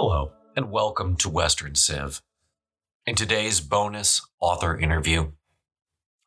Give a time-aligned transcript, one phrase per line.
[0.00, 2.22] Hello, and welcome to Western Civ.
[3.04, 5.32] In today's bonus author interview,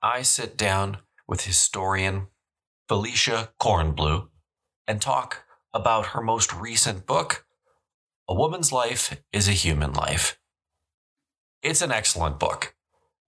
[0.03, 2.27] I sit down with historian
[2.89, 4.27] Felicia Kornbluh
[4.85, 7.45] and talk about her most recent book,
[8.27, 10.37] A Woman's Life is a Human Life.
[11.63, 12.75] It's an excellent book.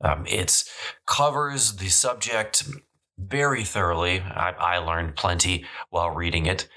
[0.01, 0.65] Um, it
[1.07, 2.65] covers the subject
[3.17, 4.19] very thoroughly.
[4.19, 6.67] I, I learned plenty while reading it.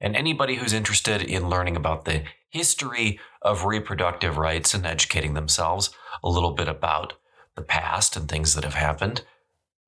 [0.00, 5.90] And anybody who's interested in learning about the history of reproductive rights and educating themselves
[6.22, 7.14] a little bit about
[7.54, 9.22] the past and things that have happened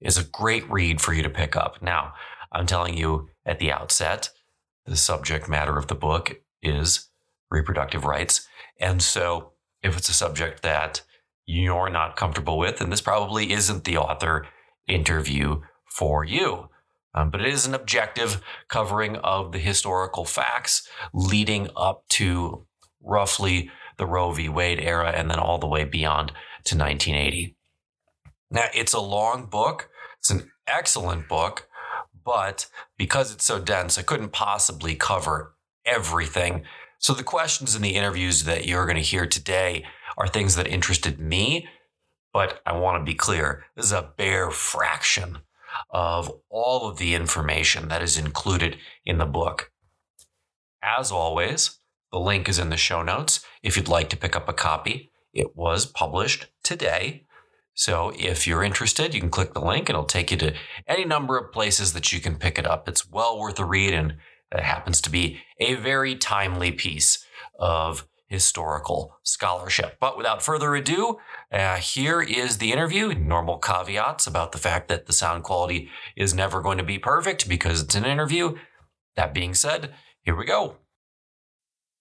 [0.00, 1.82] is a great read for you to pick up.
[1.82, 2.14] Now,
[2.52, 4.30] I'm telling you at the outset,
[4.86, 7.08] the subject matter of the book is
[7.50, 8.46] reproductive rights.
[8.80, 9.52] And so
[9.82, 11.02] if it's a subject that
[11.46, 14.46] you're not comfortable with, then this probably isn't the author
[14.86, 16.68] interview for you.
[17.14, 22.66] Um, but it is an objective covering of the historical facts leading up to
[23.02, 24.48] roughly the Roe v.
[24.48, 26.30] Wade era and then all the way beyond
[26.64, 27.56] to 1980.
[28.50, 29.90] Now, it's a long book.
[30.18, 31.68] It's an excellent book,
[32.24, 32.66] but
[32.96, 35.54] because it's so dense, I couldn't possibly cover
[35.84, 36.64] everything.
[36.98, 39.84] So the questions in the interviews that you're going to hear today
[40.16, 41.68] are things that interested me,
[42.32, 43.64] but I want to be clear.
[43.76, 45.38] This is a bare fraction
[45.90, 49.70] of all of the information that is included in the book.
[50.82, 51.78] As always,
[52.12, 55.10] the link is in the show notes if you'd like to pick up a copy.
[55.32, 57.26] It was published today.
[57.74, 59.88] So if you're interested, you can click the link.
[59.88, 60.54] And it'll take you to
[60.86, 62.88] any number of places that you can pick it up.
[62.88, 64.16] It's well worth a read, and
[64.50, 67.24] it happens to be a very timely piece
[67.58, 69.96] of historical scholarship.
[70.00, 71.18] But without further ado,
[71.50, 73.14] uh, here is the interview.
[73.14, 77.48] Normal caveats about the fact that the sound quality is never going to be perfect
[77.48, 78.56] because it's an interview.
[79.16, 80.76] That being said, here we go.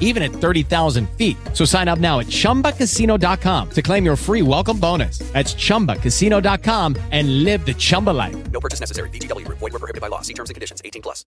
[0.00, 1.36] even at 30,000 feet.
[1.52, 5.18] So sign up now at chumbacasino.com to claim your free welcome bonus.
[5.32, 8.50] That's chumbacasino.com and live the Chumba life.
[8.50, 9.10] No purchase necessary.
[9.10, 9.58] VGW Group.
[9.58, 10.22] Void were prohibited by law.
[10.22, 10.80] See terms and conditions.
[10.84, 11.24] 18 plus.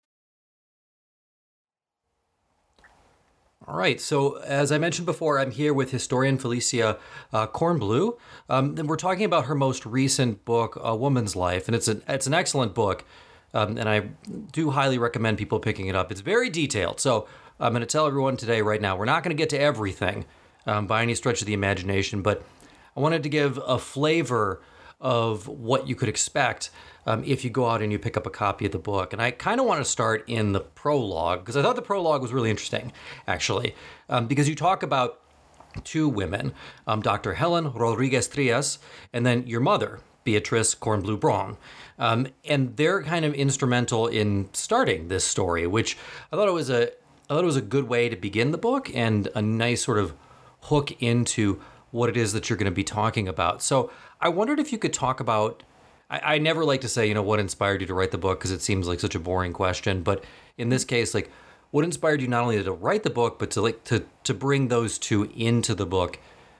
[3.67, 3.99] All right.
[3.99, 6.99] So, as I mentioned before, I'm here with historian Felicia
[7.33, 8.17] uh, Kornbluh.
[8.47, 12.03] Um, and we're talking about her most recent book, A Woman's Life, and it's an
[12.07, 13.05] it's an excellent book,
[13.55, 14.09] um, and I
[14.51, 16.11] do highly recommend people picking it up.
[16.11, 16.99] It's very detailed.
[16.99, 17.27] So,
[17.57, 20.25] I'm going to tell everyone today, right now, we're not going to get to everything
[20.65, 22.43] um, by any stretch of the imagination, but
[22.97, 24.61] I wanted to give a flavor
[24.99, 26.69] of what you could expect
[27.05, 29.13] um, if you go out and you pick up a copy of the book.
[29.13, 32.21] And I kind of want to start in the prologue because I thought the prologue
[32.21, 32.91] was really interesting,
[33.25, 33.73] actually,
[34.09, 35.21] um, because you talk about
[35.85, 36.53] two women,
[36.87, 37.35] um, Dr.
[37.35, 38.79] Helen Rodriguez Trias,
[39.13, 41.55] and then your mother, Beatrice Kornbluh Braun.
[41.97, 45.97] Um, and they're kind of instrumental in starting this story, which
[46.33, 46.91] I thought it was a
[47.29, 49.97] I thought it was a good way to begin the book and a nice sort
[49.97, 50.13] of
[50.63, 51.59] hook into
[51.91, 53.61] what it is that you're going to be talking about.
[53.61, 53.91] So
[54.21, 55.63] I wondered if you could talk about.
[56.09, 58.39] I, I never like to say, you know, what inspired you to write the book
[58.39, 60.03] because it seems like such a boring question.
[60.03, 60.23] But
[60.57, 61.31] in this case, like,
[61.71, 64.67] what inspired you not only to write the book, but to like to to bring
[64.67, 66.19] those two into the book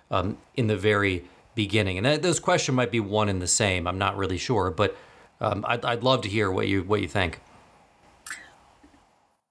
[0.10, 1.98] um, in the very beginning?
[1.98, 3.88] And that, those questions might be one and the same.
[3.88, 4.98] I'm not really sure, but
[5.40, 7.40] um, I'd, I'd love to hear what you what you think.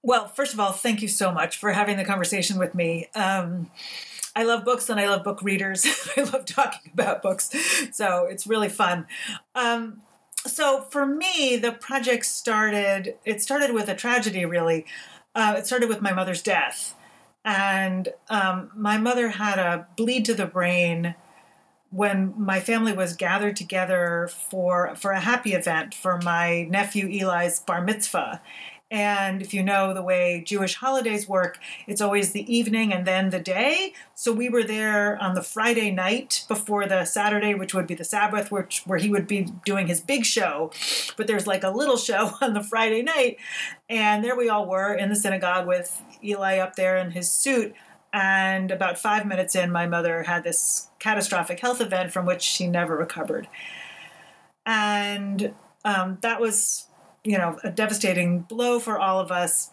[0.05, 3.07] Well, first of all, thank you so much for having the conversation with me.
[3.15, 3.71] Um,
[4.35, 5.83] I love books and I love book readers.
[6.17, 7.49] I love talking about books.
[7.91, 9.07] So it's really fun.
[9.55, 10.01] Um,
[10.45, 14.85] so for me, the project started, it started with a tragedy, really.
[15.33, 16.93] Uh, it started with my mother's death.
[17.43, 21.15] And um, my mother had a bleed to the brain
[21.89, 27.59] when my family was gathered together for for a happy event for my nephew Eli's
[27.61, 28.41] bar mitzvah.
[28.91, 33.31] And if you know the way Jewish holidays work, it's always the evening and then
[33.31, 33.93] the day.
[34.13, 38.03] So we were there on the Friday night before the Saturday, which would be the
[38.03, 40.71] Sabbath, which where he would be doing his big show.
[41.17, 43.37] But there's like a little show on the Friday night.
[43.89, 47.73] And there we all were in the synagogue with Eli up there in his suit.
[48.13, 52.67] And about five minutes in, my mother had this catastrophic health event from which she
[52.67, 53.47] never recovered.
[54.65, 55.53] And
[55.83, 56.84] um, that was
[57.25, 59.71] you know a devastating blow for all of us.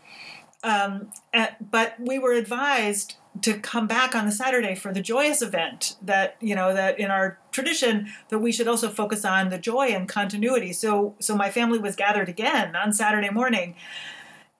[0.65, 5.43] Um, at, but we were advised to come back on the Saturday for the joyous
[5.43, 9.59] event that you know that in our tradition that we should also focus on the
[9.59, 10.73] joy and continuity.
[10.73, 13.75] So so my family was gathered again on Saturday morning.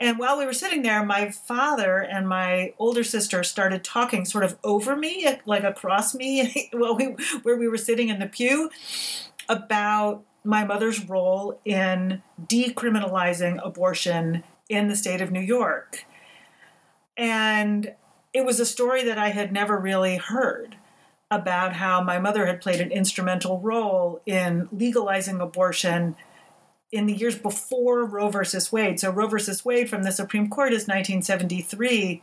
[0.01, 4.43] And while we were sitting there, my father and my older sister started talking sort
[4.43, 8.69] of over me, like across me, while we, where we were sitting in the pew,
[9.49, 16.05] about my mother's role in decriminalizing abortion in the state of New York.
[17.17, 17.95] And
[18.33, 20.77] it was a story that I had never really heard
[21.31, 26.17] about how my mother had played an instrumental role in legalizing abortion
[26.91, 29.01] in the years before Roe versus Wade.
[29.01, 32.23] So, Roe versus Wade from the Supreme Court is 1973,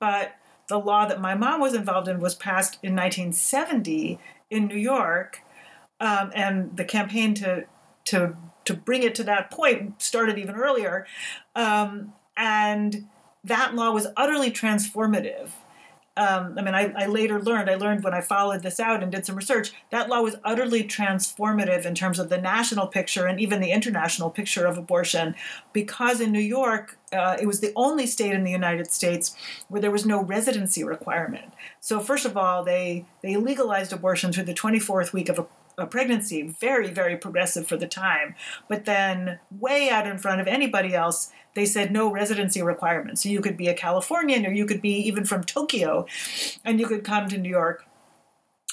[0.00, 0.32] but
[0.68, 4.18] the law that my mom was involved in was passed in 1970
[4.50, 5.42] in New York
[6.00, 7.64] um, and the campaign to
[8.06, 11.06] to to bring it to that point started even earlier,
[11.54, 13.08] um, and
[13.44, 15.50] that law was utterly transformative.
[16.18, 19.12] Um, I mean, I, I, later learned, I learned when I followed this out and
[19.12, 23.40] did some research, that law was utterly transformative in terms of the national picture and
[23.40, 25.36] even the international picture of abortion,
[25.72, 29.36] because in New York, uh, it was the only state in the United States
[29.68, 31.52] where there was no residency requirement.
[31.78, 35.46] So, first of all, they, they legalized abortion through the 24th week of
[35.78, 38.34] a pregnancy, very, very progressive for the time.
[38.68, 43.22] But then, way out in front of anybody else, they said no residency requirements.
[43.22, 46.06] So you could be a Californian or you could be even from Tokyo
[46.64, 47.84] and you could come to New York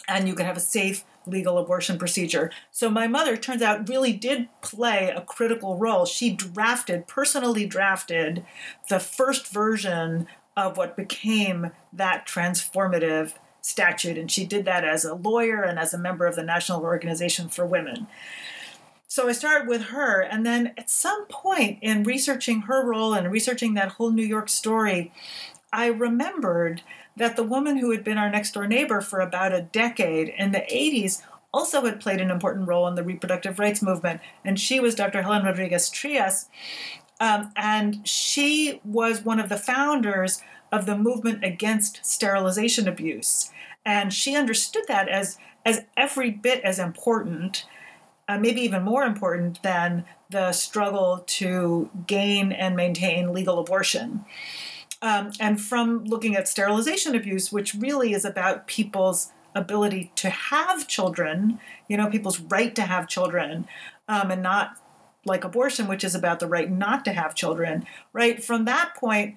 [0.08, 2.52] and you could have a safe legal abortion procedure.
[2.72, 6.06] So my mother turns out really did play a critical role.
[6.06, 8.46] She drafted, personally drafted
[8.90, 13.34] the first version of what became that transformative
[13.66, 16.84] statute, and she did that as a lawyer and as a member of the National
[16.84, 18.06] Organization for Women.
[19.08, 23.32] So I started with her, and then at some point in researching her role and
[23.32, 25.12] researching that whole New York story,
[25.74, 26.84] I remembered
[27.18, 30.52] that the woman who had been our next door neighbor for about a decade in
[30.52, 34.80] the 80s also had played an important role in the reproductive rights movement, and she
[34.80, 35.24] was Dr.
[35.24, 36.50] Helen Rodriguez Trias.
[37.20, 40.42] Um, and she was one of the founders
[40.76, 43.52] of the movement against sterilization abuse.
[43.86, 47.66] And she understood that as as every bit as important,
[48.28, 54.26] uh, maybe even more important than the struggle to gain and maintain legal abortion.
[55.02, 60.88] Um, and from looking at sterilization abuse, which really is about people's ability to have
[60.88, 63.68] children, you know, people's right to have children,
[64.08, 64.78] um, and not
[65.26, 68.44] like abortion, which is about the right not to have children, right?
[68.44, 69.36] From that point,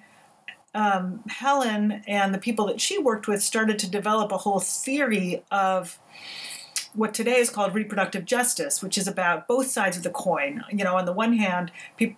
[0.73, 5.43] um, Helen and the people that she worked with started to develop a whole theory
[5.51, 5.99] of
[6.93, 10.63] what today is called reproductive justice, which is about both sides of the coin.
[10.71, 11.71] You know, on the one hand,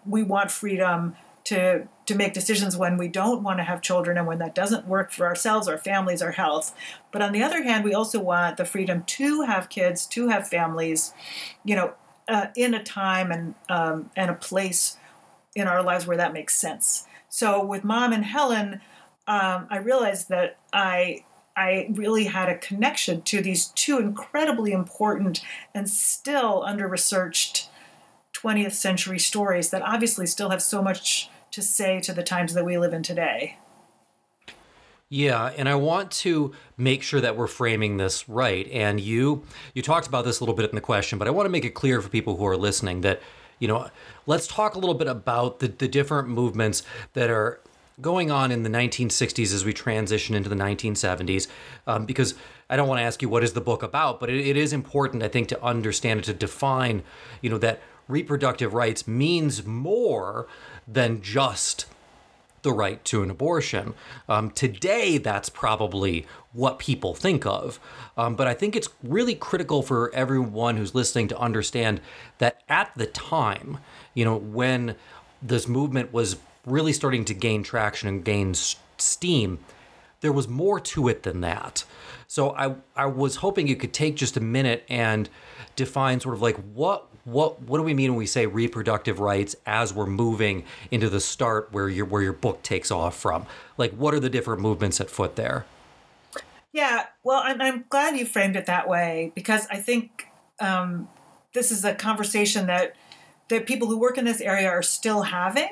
[0.06, 4.28] we want freedom to to make decisions when we don't want to have children and
[4.28, 6.76] when that doesn't work for ourselves, our families, our health.
[7.12, 10.48] But on the other hand, we also want the freedom to have kids, to have
[10.48, 11.14] families,
[11.64, 11.94] you know,
[12.28, 14.98] uh, in a time and um, and a place
[15.56, 17.08] in our lives where that makes sense.
[17.32, 18.82] So with mom and Helen,
[19.26, 21.24] um, I realized that I
[21.56, 25.42] I really had a connection to these two incredibly important
[25.74, 27.70] and still under researched
[28.34, 32.66] 20th century stories that obviously still have so much to say to the times that
[32.66, 33.58] we live in today.
[35.08, 38.68] Yeah, and I want to make sure that we're framing this right.
[38.70, 41.46] And you you talked about this a little bit in the question, but I want
[41.46, 43.22] to make it clear for people who are listening that,
[43.62, 43.90] you know,
[44.26, 47.62] let's talk a little bit about the, the different movements that are
[48.02, 51.48] going on in the 1960s as we transition into the 1970s
[51.86, 52.34] um, because
[52.68, 54.74] i don't want to ask you what is the book about but it, it is
[54.74, 57.04] important i think to understand and to define
[57.42, 60.48] you know that reproductive rights means more
[60.88, 61.86] than just
[62.62, 63.94] the right to an abortion.
[64.30, 67.80] Um, today, that's probably what people think of.
[68.18, 72.02] Um, but I think it's really critical for everyone who's listening to understand
[72.38, 73.80] that at the time,
[74.14, 74.96] you know, when
[75.42, 78.54] this movement was really starting to gain traction and gain
[78.98, 79.60] steam,
[80.22, 81.84] there was more to it than that.
[82.28, 85.30] So I, I was hoping you could take just a minute and
[85.76, 89.56] define sort of like what what what do we mean when we say reproductive rights
[89.66, 93.46] as we're moving into the start where your where your book takes off from?
[93.78, 95.66] Like what are the different movements at foot there?
[96.74, 100.28] Yeah, well, I'm, I'm glad you framed it that way because I think
[100.60, 101.10] um,
[101.54, 102.96] this is a conversation that
[103.50, 105.70] that people who work in this area are still having.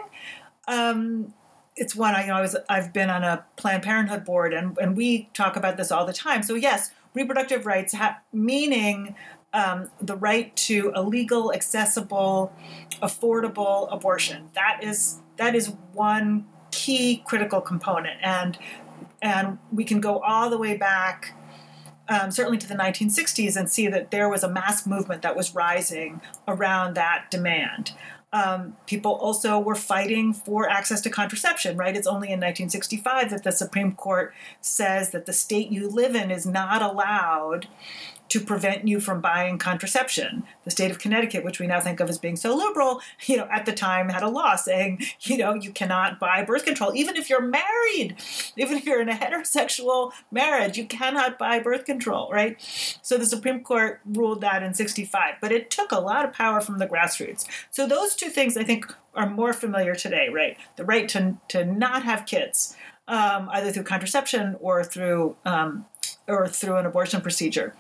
[0.68, 1.34] Um,
[1.76, 4.78] it's one I you know I was I've been on a Planned Parenthood board and
[4.78, 6.44] and we talk about this all the time.
[6.44, 9.16] So yes, reproductive rights ha- meaning
[9.54, 12.54] um, the right to a legal, accessible,
[13.02, 14.50] affordable abortion.
[14.54, 18.58] That is that is one key critical component, and
[19.22, 21.36] and we can go all the way back.
[22.12, 25.54] Um, certainly to the 1960s, and see that there was a mass movement that was
[25.54, 27.92] rising around that demand.
[28.34, 31.96] Um, people also were fighting for access to contraception, right?
[31.96, 36.32] It's only in 1965 that the Supreme Court says that the state you live in
[36.32, 37.68] is not allowed
[38.30, 40.44] to prevent you from buying contraception.
[40.64, 43.48] The state of Connecticut, which we now think of as being so liberal, you know,
[43.52, 47.16] at the time had a law saying, you know, you cannot buy birth control, even
[47.16, 48.16] if you're married,
[48.58, 52.58] even if you're in a heterosexual marriage, you cannot buy birth control, right?
[53.02, 56.62] So the Supreme Court ruled that in 65, but it took a lot of power
[56.62, 57.46] from the grassroots.
[57.72, 60.58] So those two things I think are more familiar today, right?
[60.76, 62.76] The right to, to not have kids.
[63.08, 65.88] Um, either through contraception or through um,
[66.30, 67.76] or through an abortion procedure.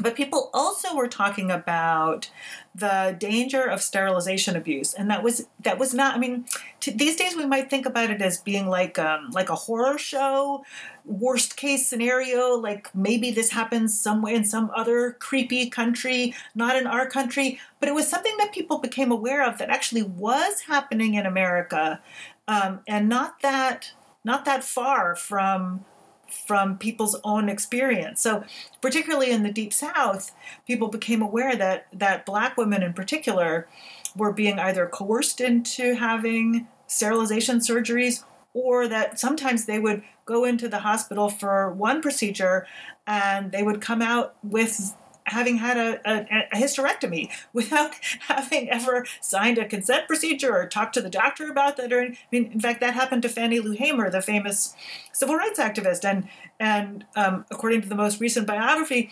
[0.00, 2.30] But people also were talking about
[2.74, 6.14] the danger of sterilization abuse, and that was that was not.
[6.14, 6.46] I mean,
[6.80, 10.64] these days we might think about it as being like um, like a horror show,
[11.04, 12.54] worst case scenario.
[12.54, 17.60] Like maybe this happens somewhere in some other creepy country, not in our country.
[17.78, 22.00] But it was something that people became aware of that actually was happening in America,
[22.48, 23.92] um, and not that
[24.24, 25.84] not that far from
[26.30, 28.20] from people's own experience.
[28.20, 28.44] So,
[28.80, 30.32] particularly in the Deep South,
[30.66, 33.68] people became aware that that Black women in particular
[34.16, 40.68] were being either coerced into having sterilization surgeries or that sometimes they would go into
[40.68, 42.66] the hospital for one procedure
[43.06, 44.94] and they would come out with
[45.30, 47.94] having had a, a, a, hysterectomy without
[48.28, 51.92] having ever signed a consent procedure or talked to the doctor about that.
[51.92, 54.74] Or I mean, in fact, that happened to Fannie Lou Hamer, the famous
[55.12, 59.10] civil rights activist, and and um, according to the most recent biography,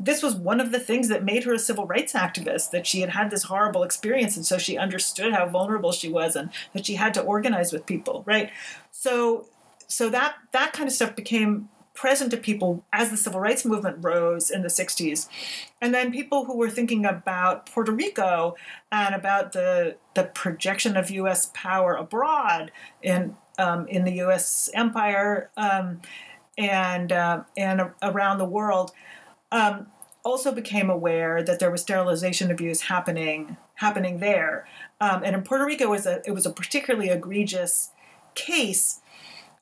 [0.00, 2.70] this was one of the things that made her a civil rights activist.
[2.70, 6.34] That she had had this horrible experience, and so she understood how vulnerable she was,
[6.34, 8.50] and that she had to organize with people, right?
[8.90, 9.46] So
[9.86, 11.68] so that that kind of stuff became
[11.98, 15.28] present to people as the civil rights movement rose in the 60s.
[15.80, 18.54] And then people who were thinking about Puerto Rico
[18.92, 21.50] and about the, the projection of U.S.
[21.54, 22.70] power abroad
[23.02, 24.70] in, um, in the U.S.
[24.74, 26.00] empire um,
[26.56, 28.92] and, uh, and around the world.
[29.50, 29.88] Um,
[30.24, 34.66] also became aware that there was sterilization abuse happening happening there.
[35.00, 37.92] Um, and in Puerto Rico, it was a it was a particularly egregious
[38.34, 39.00] case,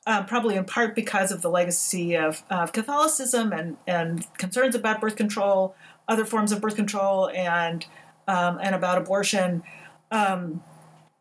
[0.06, 5.00] um, probably in part because of the legacy of, of Catholicism and and concerns about
[5.00, 5.75] birth control,
[6.08, 7.86] other forms of birth control, and
[8.28, 9.62] um, and about abortion.
[10.10, 10.62] Um,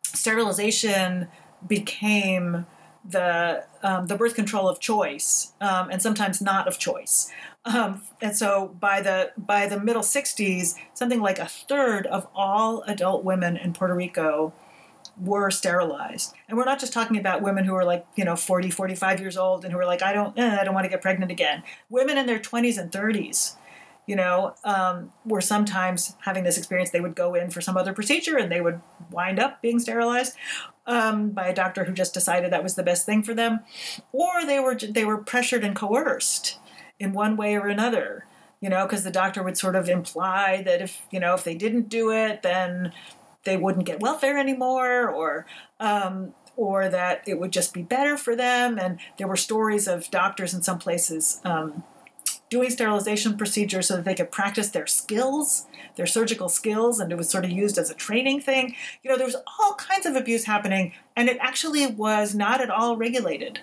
[0.03, 1.27] sterilization
[1.67, 2.67] became
[3.03, 7.31] the um, the birth control of choice, um, and sometimes not of choice.
[7.65, 12.83] Um, and so by the by the middle 60s, something like a third of all
[12.83, 14.53] adult women in Puerto Rico
[15.17, 16.33] were sterilized.
[16.47, 19.37] And we're not just talking about women who are like, you know, 40, 45 years
[19.37, 21.63] old and who are like, I don't, eh, I don't want to get pregnant again.
[21.89, 23.55] Women in their 20s and 30s,
[24.07, 26.91] you know, um, were sometimes having this experience.
[26.91, 30.35] They would go in for some other procedure and they would wind up being sterilized
[30.85, 33.61] um, by a doctor who just decided that was the best thing for them,
[34.11, 36.59] or they were they were pressured and coerced
[36.99, 38.25] in one way or another.
[38.61, 41.55] You know, because the doctor would sort of imply that if you know if they
[41.55, 42.93] didn't do it, then
[43.45, 45.45] they wouldn't get welfare anymore, or
[45.79, 48.77] um, or that it would just be better for them.
[48.79, 51.83] And there were stories of doctors in some places um,
[52.49, 57.17] doing sterilization procedures so that they could practice their skills, their surgical skills, and it
[57.17, 58.75] was sort of used as a training thing.
[59.03, 62.69] You know, there was all kinds of abuse happening, and it actually was not at
[62.69, 63.61] all regulated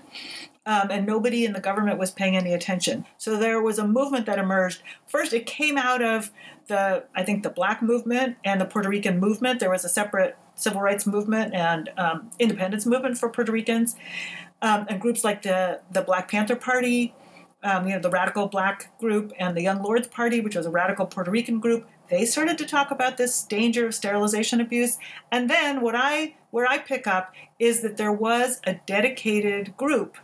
[0.65, 3.05] um, and nobody in the government was paying any attention.
[3.19, 4.83] So there was a movement that emerged.
[5.07, 6.31] First, it came out of
[6.69, 9.59] the, I think, the Black movement and the Puerto Rican movement.
[9.59, 13.97] There was a separate civil rights movement and um, independence movement for Puerto Ricans,
[14.61, 17.15] um, and groups like the the Black Panther Party.
[17.64, 20.71] Um, you know, the radical black group and the Young Lords Party, which was a
[20.71, 24.99] radical Puerto Rican group, they started to talk about this danger of sterilization abuse.
[25.31, 30.16] And then what I where I pick up is that there was a dedicated group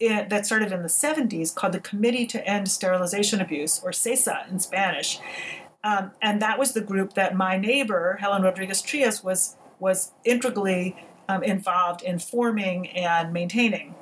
[0.00, 4.50] in, that started in the 70s called the Committee to End Sterilization Abuse, or CESA
[4.50, 5.20] in Spanish.
[5.84, 10.96] Um, and that was the group that my neighbor, Helen Rodriguez Trias, was, was integrally
[11.28, 13.94] um, involved in forming and maintaining.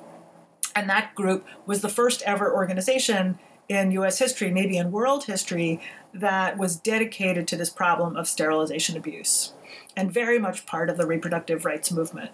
[0.75, 5.79] And that group was the first ever organization in US history, maybe in world history,
[6.13, 9.53] that was dedicated to this problem of sterilization abuse
[9.95, 12.31] and very much part of the reproductive rights movement.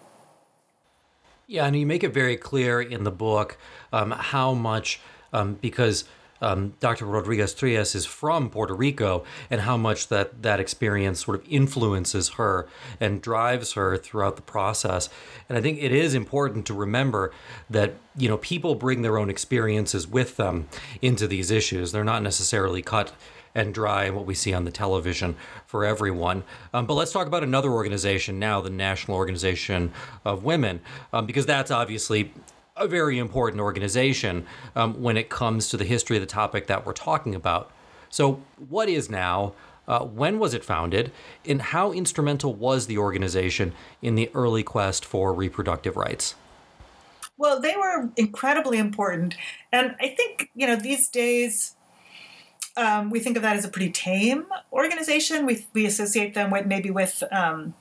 [1.47, 3.57] Yeah, and you make it very clear in the book
[3.93, 4.99] um, how much,
[5.31, 6.05] um, because
[6.45, 7.05] um, Dr.
[7.05, 12.29] Rodriguez Trias is from Puerto Rico, and how much that that experience sort of influences
[12.29, 12.67] her
[12.99, 15.09] and drives her throughout the process.
[15.49, 17.33] And I think it is important to remember
[17.67, 20.67] that you know people bring their own experiences with them
[21.01, 21.91] into these issues.
[21.91, 23.11] They're not necessarily cut
[23.55, 26.43] and dry and what we see on the television for everyone.
[26.73, 29.93] Um, but let's talk about another organization now, the National Organization
[30.25, 30.81] of Women,
[31.11, 32.33] um, because that's obviously
[32.77, 36.85] a very important organization um, when it comes to the history of the topic that
[36.85, 37.71] we're talking about.
[38.09, 39.53] So, what is now?
[39.87, 41.11] Uh, when was it founded?
[41.45, 46.35] And how instrumental was the organization in the early quest for reproductive rights?
[47.37, 49.35] Well, they were incredibly important.
[49.71, 51.75] And I think, you know, these days,
[52.77, 55.45] um, we think of that as a pretty tame organization.
[55.45, 57.73] We, we associate them with maybe with um,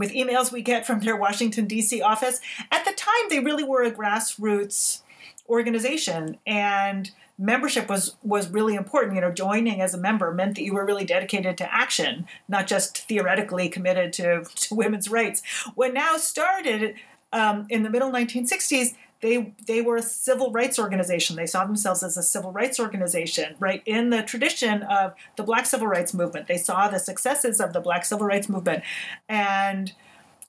[0.00, 2.02] with emails we get from their Washington D.C.
[2.02, 2.40] office.
[2.72, 5.02] At the time, they really were a grassroots
[5.48, 9.14] organization, and membership was was really important.
[9.14, 12.66] You know, joining as a member meant that you were really dedicated to action, not
[12.66, 15.42] just theoretically committed to, to women's rights.
[15.76, 16.94] When NOW started
[17.32, 21.36] um, in the middle 1960s they they were a civil rights organization.
[21.36, 23.82] They saw themselves as a civil rights organization, right?
[23.84, 27.80] In the tradition of the Black Civil Rights Movement, they saw the successes of the
[27.80, 28.82] Black Civil Rights Movement,
[29.28, 29.92] and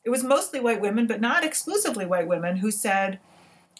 [0.03, 3.19] it was mostly white women, but not exclusively white women, who said,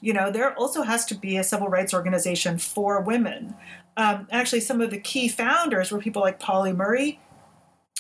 [0.02, 3.56] you know, there also has to be a civil rights organization for women.
[3.98, 7.20] Um, actually, some of the key founders were people like Pauli Murray,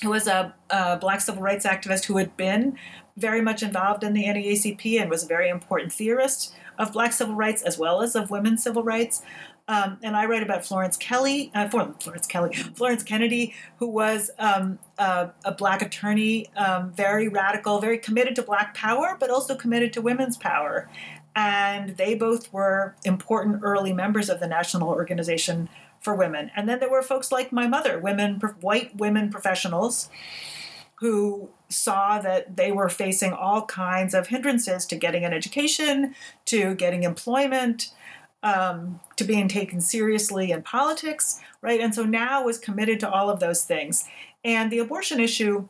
[0.01, 2.77] who was a, a black civil rights activist who had been
[3.17, 7.35] very much involved in the NAACP and was a very important theorist of black civil
[7.35, 9.21] rights as well as of women's civil rights.
[9.67, 14.79] Um, and I write about Florence Kelly, uh, Florence Kelly, Florence Kennedy, who was um,
[14.97, 19.93] a, a, black attorney, um, very radical, very committed to black power, but also committed
[19.93, 20.89] to women's power.
[21.35, 25.69] And they both were important early members of the National Organization
[26.01, 26.51] for Women.
[26.55, 30.09] And then there were folks like my mother, women, white women professionals
[30.95, 36.13] who saw that they were facing all kinds of hindrances to getting an education,
[36.45, 37.91] to getting employment,
[38.43, 41.79] um, to being taken seriously in politics, right?
[41.79, 44.05] And so NOW was committed to all of those things.
[44.43, 45.67] And the abortion issue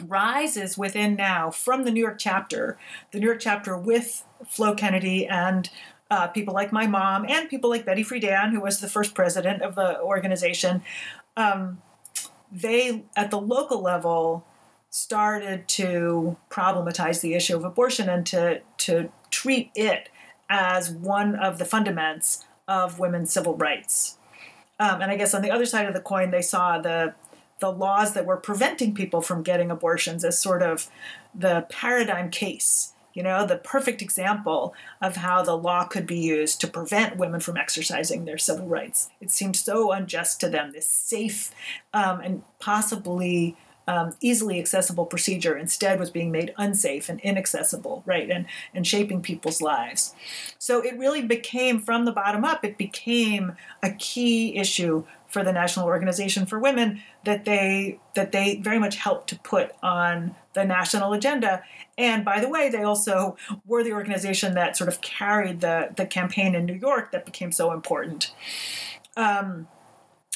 [0.00, 2.78] rises within NOW from the New York chapter,
[3.12, 5.70] the New York chapter with Flo Kennedy and
[6.10, 9.62] uh, people like my mom and people like Betty Friedan, who was the first president
[9.62, 10.82] of the organization,
[11.36, 11.82] um,
[12.50, 14.46] they at the local level
[14.90, 20.08] started to problematize the issue of abortion and to to treat it
[20.48, 24.16] as one of the fundaments of women's civil rights.
[24.78, 27.14] Um, and I guess on the other side of the coin, they saw the
[27.58, 30.88] the laws that were preventing people from getting abortions as sort of
[31.34, 36.60] the paradigm case you know, the perfect example of how the law could be used
[36.60, 39.08] to prevent women from exercising their civil rights.
[39.22, 41.50] It seemed so unjust to them, this safe
[41.94, 43.56] um, and possibly
[43.88, 49.22] um, easily accessible procedure instead was being made unsafe and inaccessible, right, and, and shaping
[49.22, 50.14] people's lives.
[50.58, 55.52] So it really became, from the bottom up, it became a key issue for the
[55.52, 60.64] National Organization for Women that they that they very much helped to put on the
[60.64, 61.62] national agenda.
[61.98, 66.06] And by the way, they also were the organization that sort of carried the the
[66.06, 68.32] campaign in New York that became so important.
[69.16, 69.68] Um,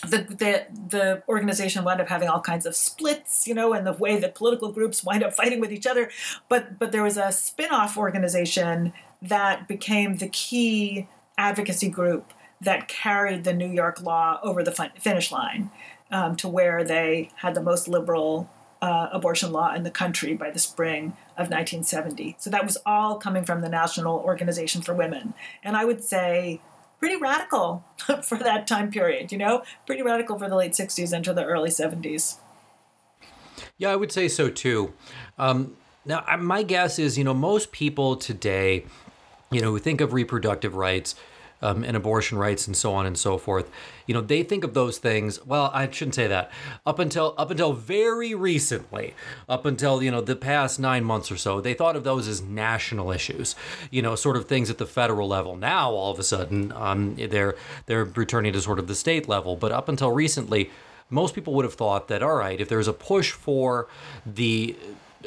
[0.02, 3.92] the, the the organization wound up having all kinds of splits, you know, and the
[3.92, 6.10] way that political groups wind up fighting with each other.
[6.48, 13.44] But but there was a spin-off organization that became the key advocacy group that carried
[13.44, 15.70] the New York law over the finish line
[16.10, 18.50] um, to where they had the most liberal
[18.82, 22.36] uh, abortion law in the country by the spring of 1970.
[22.38, 25.34] So that was all coming from the National Organization for Women.
[25.62, 26.60] And I would say
[26.98, 27.84] pretty radical
[28.22, 31.70] for that time period, you know, pretty radical for the late 60s into the early
[31.70, 32.38] 70s.
[33.76, 34.92] Yeah, I would say so too.
[35.38, 38.86] Um, now, my guess is, you know, most people today,
[39.50, 41.14] you know, who think of reproductive rights,
[41.62, 43.70] um, and abortion rights and so on and so forth.
[44.06, 45.44] You know, they think of those things.
[45.44, 46.50] Well, I shouldn't say that.
[46.86, 49.14] Up until up until very recently,
[49.48, 52.42] up until you know the past nine months or so, they thought of those as
[52.42, 53.54] national issues.
[53.90, 55.56] You know, sort of things at the federal level.
[55.56, 57.54] Now, all of a sudden, um, they're
[57.86, 59.56] they're returning to sort of the state level.
[59.56, 60.70] But up until recently,
[61.08, 63.88] most people would have thought that all right, if there's a push for
[64.24, 64.76] the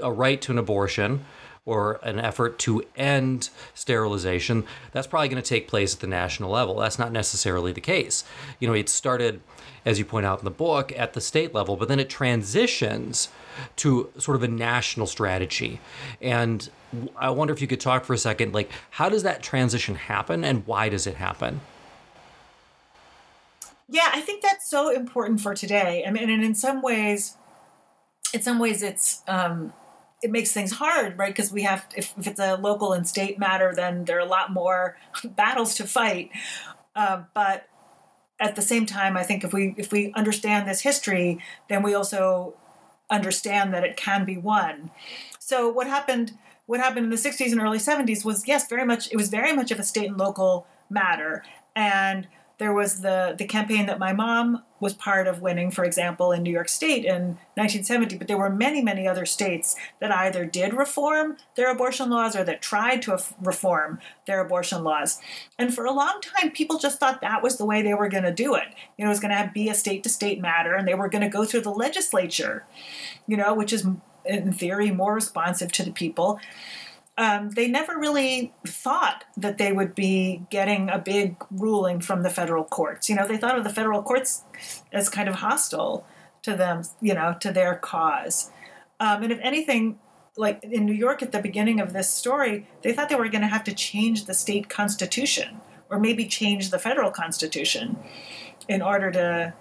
[0.02, 1.24] a right to an abortion
[1.66, 6.50] or an effort to end sterilization, that's probably going to take place at the national
[6.50, 6.76] level.
[6.76, 8.26] That's not necessarily the case.
[8.60, 9.40] You know, it started,
[9.86, 13.30] as you point out in the book, at the state level, but then it transitions
[13.78, 15.80] to sort of a national strategy.
[16.22, 16.70] And
[17.16, 20.44] I wonder if you could talk for a second, like, how does that transition happen
[20.44, 21.62] and why does it happen?
[23.88, 26.04] Yeah, I think that's so important for today.
[26.06, 27.38] I mean, and in some ways,
[28.34, 29.72] in some ways, it's um,
[30.24, 31.36] it makes things hard, right?
[31.36, 34.26] Because we have, if, if, it's a local and state matter, then there are a
[34.26, 36.30] lot more battles to fight.
[36.96, 37.68] Uh, but
[38.40, 41.94] at the same time, I think if we if we understand this history, then we
[41.94, 42.56] also
[43.10, 44.92] understand that it can be won.
[45.40, 46.34] So what happened?
[46.66, 49.12] What happened in the '60s and early '70s was yes, very much.
[49.12, 51.44] It was very much of a state and local matter,
[51.76, 52.28] and
[52.60, 56.44] there was the the campaign that my mom was part of winning, for example, in
[56.44, 58.18] New York State in 1970.
[58.18, 62.44] But there were many, many other states that either did reform their abortion laws or
[62.44, 65.20] that tried to reform their abortion laws.
[65.58, 68.24] And for a long time, people just thought that was the way they were going
[68.24, 68.68] to do it.
[68.98, 71.10] You know, it was going to be a state to state matter, and they were
[71.10, 72.66] going to go through the legislature.
[73.26, 73.88] You know, which is
[74.26, 76.40] in theory more responsive to the people
[77.18, 82.30] um, they never really thought that they would be getting a big ruling from the
[82.30, 83.08] federal courts.
[83.10, 84.44] You know, they thought of the federal courts
[84.92, 86.06] as kind of hostile
[86.42, 88.52] to them, you know, to their cause.
[89.00, 90.00] Um, and if anything,
[90.38, 93.42] like in New York at the beginning of this story, they thought they were going
[93.42, 97.98] to have to change the state constitution or maybe change the federal constitution
[98.68, 99.54] in order to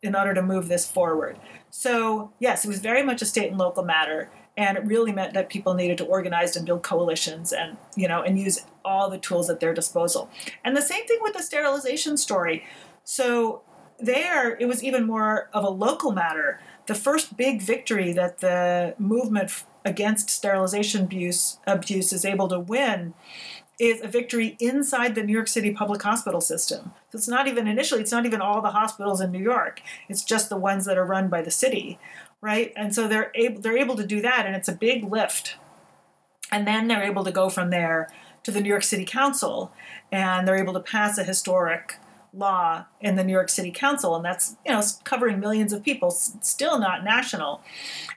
[0.00, 1.36] in order to move this forward.
[1.70, 5.34] So, yes, it was very much a state and local matter and it really meant
[5.34, 9.16] that people needed to organize and build coalitions and you know and use all the
[9.16, 10.28] tools at their disposal
[10.64, 12.64] and the same thing with the sterilization story
[13.04, 13.62] so
[13.98, 18.94] there it was even more of a local matter the first big victory that the
[18.98, 23.14] movement against sterilization abuse abuse is able to win
[23.78, 26.92] is a victory inside the New York City public hospital system.
[27.10, 29.80] So it's not even initially, it's not even all the hospitals in New York.
[30.08, 31.96] It's just the ones that are run by the city
[32.40, 32.72] right?
[32.76, 35.56] And so they're able they're able to do that, and it's a big lift.
[36.50, 38.08] And then they're able to go from there
[38.42, 39.72] to the New York City Council,
[40.10, 41.96] and they're able to pass a historic
[42.32, 46.10] law in the New York City Council, and that's you know covering millions of people,
[46.10, 47.62] still not national.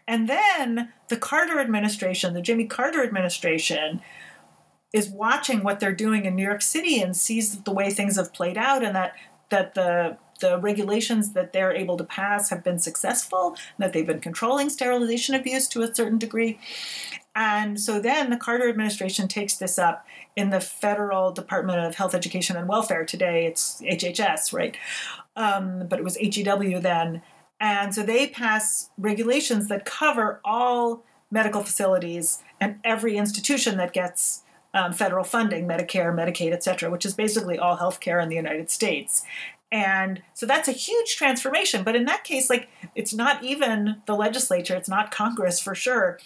[0.08, 4.02] And then the Carter administration, the Jimmy Carter administration,
[4.94, 8.34] is watching what they're doing in New York City and sees the way things have
[8.34, 9.14] played out, and that
[9.50, 14.20] that the the regulations that they're able to pass have been successful, that they've been
[14.20, 16.60] controlling sterilization abuse to a certain degree.
[17.34, 22.14] And so then the Carter administration takes this up in the Federal Department of Health,
[22.14, 23.06] Education, and Welfare.
[23.06, 24.76] Today it's HHS, right?
[25.36, 27.22] Um, but it was HEW then.
[27.60, 34.44] And so they pass regulations that cover all medical facilities and every institution that gets
[34.74, 38.70] um, federal funding, Medicare, Medicaid, et cetera, which is basically all healthcare in the United
[38.70, 39.24] States.
[39.72, 41.84] And so that's a huge transformation.
[41.84, 46.20] But in that case, like it's not even the legislature, it's not Congress for sure.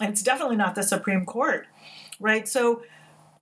[0.00, 1.66] And it's definitely not the Supreme Court,
[2.20, 2.46] right?
[2.46, 2.82] So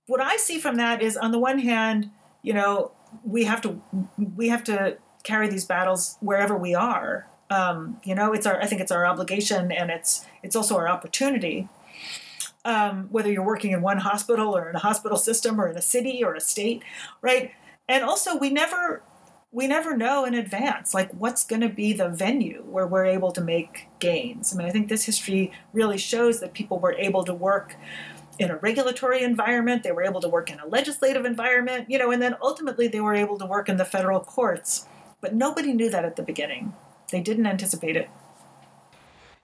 [0.07, 2.09] what I see from that is on the one hand,
[2.41, 2.91] you know,
[3.23, 3.79] we have to
[4.17, 7.27] we have to carry these battles wherever we are.
[7.51, 10.87] Um, you know, it's our I think it's our obligation and it's it's also our
[10.87, 11.69] opportunity.
[12.65, 15.81] Um, whether you're working in one hospital or in a hospital system or in a
[15.81, 16.81] city or a state,
[17.21, 17.51] right?
[17.89, 19.01] And also, we never
[19.53, 23.31] we never know in advance like what's going to be the venue where we're able
[23.31, 27.23] to make gains i mean i think this history really shows that people were able
[27.23, 27.75] to work
[28.39, 32.11] in a regulatory environment they were able to work in a legislative environment you know
[32.11, 34.87] and then ultimately they were able to work in the federal courts
[35.21, 36.73] but nobody knew that at the beginning
[37.11, 38.09] they didn't anticipate it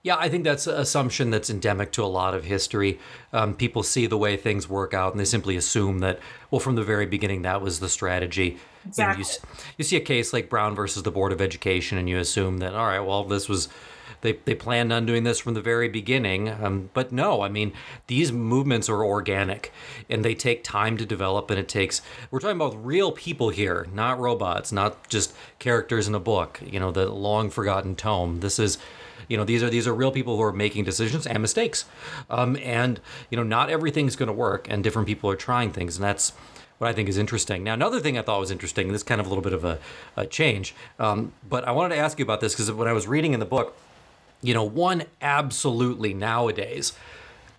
[0.02, 2.98] yeah, I think that's an assumption that's endemic to a lot of history.
[3.34, 6.20] Um, people see the way things work out and they simply assume that,
[6.50, 8.56] well, from the very beginning, that was the strategy.
[8.86, 9.22] Exactly.
[9.22, 12.08] You, know, you, you see a case like Brown versus the Board of Education, and
[12.08, 13.68] you assume that, all right, well, this was
[14.20, 16.48] they, they planned on doing this from the very beginning.
[16.48, 17.72] Um, but no, I mean,
[18.06, 19.72] these movements are organic
[20.08, 21.50] and they take time to develop.
[21.50, 26.14] And it takes, we're talking about real people here, not robots, not just characters in
[26.14, 28.40] a book, you know, the long forgotten tome.
[28.40, 28.78] This is,
[29.28, 31.84] you know these are these are real people who are making decisions and mistakes
[32.30, 35.96] um, and you know not everything's going to work and different people are trying things
[35.96, 36.32] and that's
[36.80, 37.62] what I think is interesting.
[37.62, 39.52] Now, another thing I thought was interesting, and this is kind of a little bit
[39.52, 39.78] of a,
[40.16, 43.06] a change, um, but I wanted to ask you about this because when I was
[43.06, 43.76] reading in the book,
[44.40, 46.94] you know, one absolutely nowadays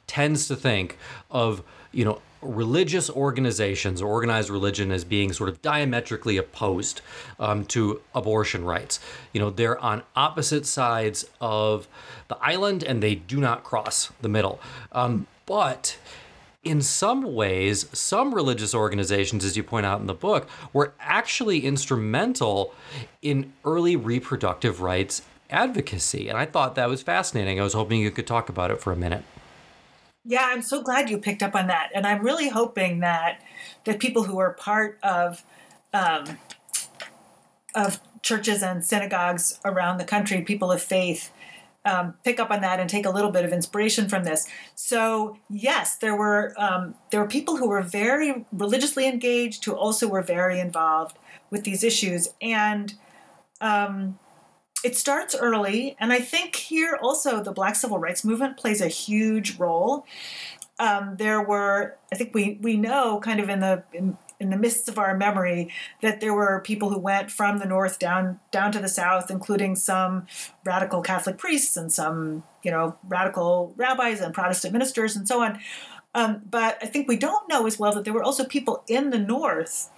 [0.08, 0.98] tends to think
[1.30, 7.02] of, you know, religious organizations or organized religion as being sort of diametrically opposed
[7.40, 9.00] um, to abortion rights.
[9.34, 11.88] You know, they're on opposite sides of
[12.28, 14.60] the island and they do not cross the middle.
[14.92, 15.98] Um, but
[16.63, 21.65] in some ways, some religious organizations, as you point out in the book, were actually
[21.65, 22.74] instrumental
[23.21, 26.30] in early reproductive rights advocacy.
[26.30, 27.60] And I thought that was fascinating.
[27.60, 29.24] I was hoping you could talk about it for a minute.
[30.24, 33.41] Yeah, I'm so glad you picked up on that, and I'm really hoping that
[33.86, 35.43] that people who are part of
[35.93, 36.38] um,
[37.74, 41.32] of churches and synagogues around the country, people of faith,
[41.86, 44.48] um, pick up on that and take a little bit of inspiration from this.
[44.76, 50.08] So yes, there were um, there were people who were very religiously engaged, who also
[50.08, 51.17] were very involved
[51.50, 52.94] with these issues, and
[53.60, 54.20] um,
[54.84, 58.88] it starts early, and I think here also the Black Civil Rights Movement plays a
[58.88, 60.06] huge role.
[60.80, 64.58] Um, there were, I think we we know, kind of in the in, in the
[64.58, 68.72] mists of our memory, that there were people who went from the north down down
[68.72, 70.28] to the south, including some
[70.66, 75.60] radical Catholic priests and some you know radical rabbis and Protestant ministers and so on.
[76.14, 79.12] Um, but I think we don't know as well that there were also people in
[79.12, 79.90] the north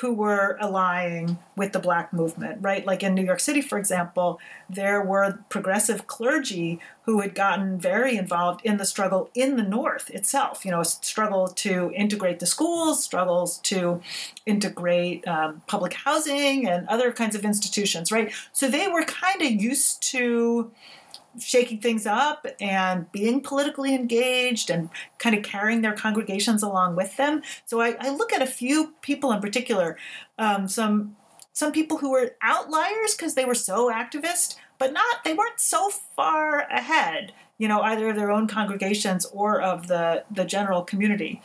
[0.00, 2.84] who were allying with the black movement, right?
[2.86, 8.16] Like in New York City, for example, there were progressive clergy who had gotten very
[8.16, 13.02] involved in the struggle in the North itself, you know, struggle to integrate the schools,
[13.02, 14.02] struggles to
[14.44, 18.32] integrate um, public housing and other kinds of institutions, right?
[18.52, 20.70] So they were kind of used to
[21.40, 27.16] shaking things up and being politically engaged and kind of carrying their congregations along with
[27.16, 27.42] them.
[27.64, 29.96] So I, I look at a few people in particular,
[30.38, 31.16] um, some
[31.52, 35.88] some people who were outliers because they were so activist, but not they weren't so
[35.88, 41.40] far ahead, you know, either of their own congregations or of the the general community.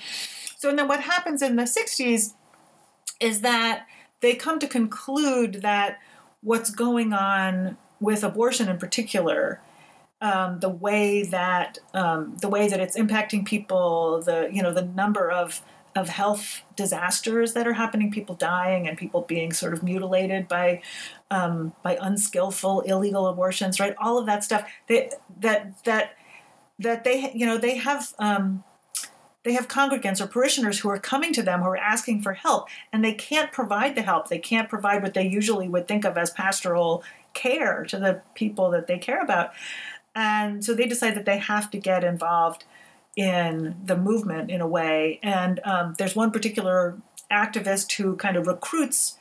[0.57, 2.33] So and then what happens in the 60s
[3.19, 3.87] is that
[4.19, 5.99] they come to conclude that
[6.41, 9.61] what's going on with abortion in particular
[10.21, 14.83] um, the way that um, the way that it's impacting people, the you know the
[14.83, 15.61] number of
[15.95, 20.81] of health disasters that are happening, people dying and people being sort of mutilated by
[21.31, 23.95] um, by unskillful illegal abortions, right?
[23.97, 24.69] All of that stuff.
[24.87, 26.15] They, that that
[26.79, 28.63] that they you know they have um,
[29.43, 32.67] they have congregants or parishioners who are coming to them who are asking for help
[32.93, 36.17] and they can't provide the help they can't provide what they usually would think of
[36.17, 37.03] as pastoral
[37.33, 39.51] care to the people that they care about
[40.15, 42.65] and so they decide that they have to get involved
[43.15, 45.19] in the movement in a way.
[45.21, 46.97] And um, there's one particular
[47.31, 49.17] activist who kind of recruits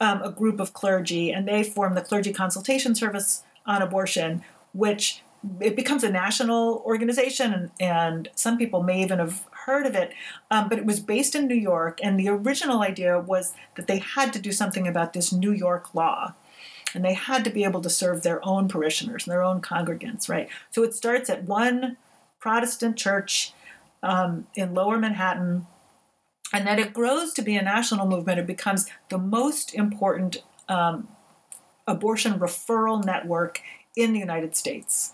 [0.00, 5.22] um, a group of clergy, and they form the Clergy Consultation Service on Abortion, which
[5.60, 10.12] it becomes a national organization, and, and some people may even have heard of it.
[10.50, 13.98] Um, but it was based in New York, and the original idea was that they
[13.98, 16.34] had to do something about this New York law.
[16.96, 20.30] And they had to be able to serve their own parishioners and their own congregants,
[20.30, 20.48] right?
[20.70, 21.98] So it starts at one
[22.40, 23.52] Protestant church
[24.02, 25.66] um, in lower Manhattan,
[26.54, 28.38] and then it grows to be a national movement.
[28.38, 30.38] It becomes the most important
[30.70, 31.08] um,
[31.86, 33.60] abortion referral network
[33.94, 35.12] in the United States,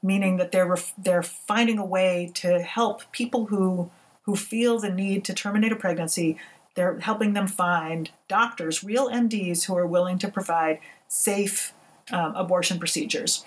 [0.00, 3.90] meaning that they're ref- they're finding a way to help people who
[4.22, 6.38] who feel the need to terminate a pregnancy.
[6.76, 11.72] They're helping them find doctors, real MDs, who are willing to provide safe
[12.12, 13.44] um, abortion procedures,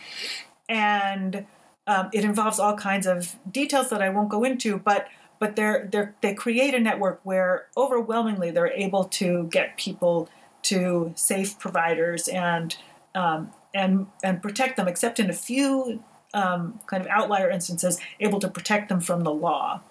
[0.67, 1.45] and
[1.88, 5.08] um, it involves all kinds of details that I won't go into, but
[5.39, 10.30] but they're, they're they create a network where overwhelmingly they're able to get people
[10.63, 12.78] to safe providers and
[13.15, 18.39] um, and and protect them, except in a few um, kind of outlier instances, able
[18.39, 19.82] to protect them from the law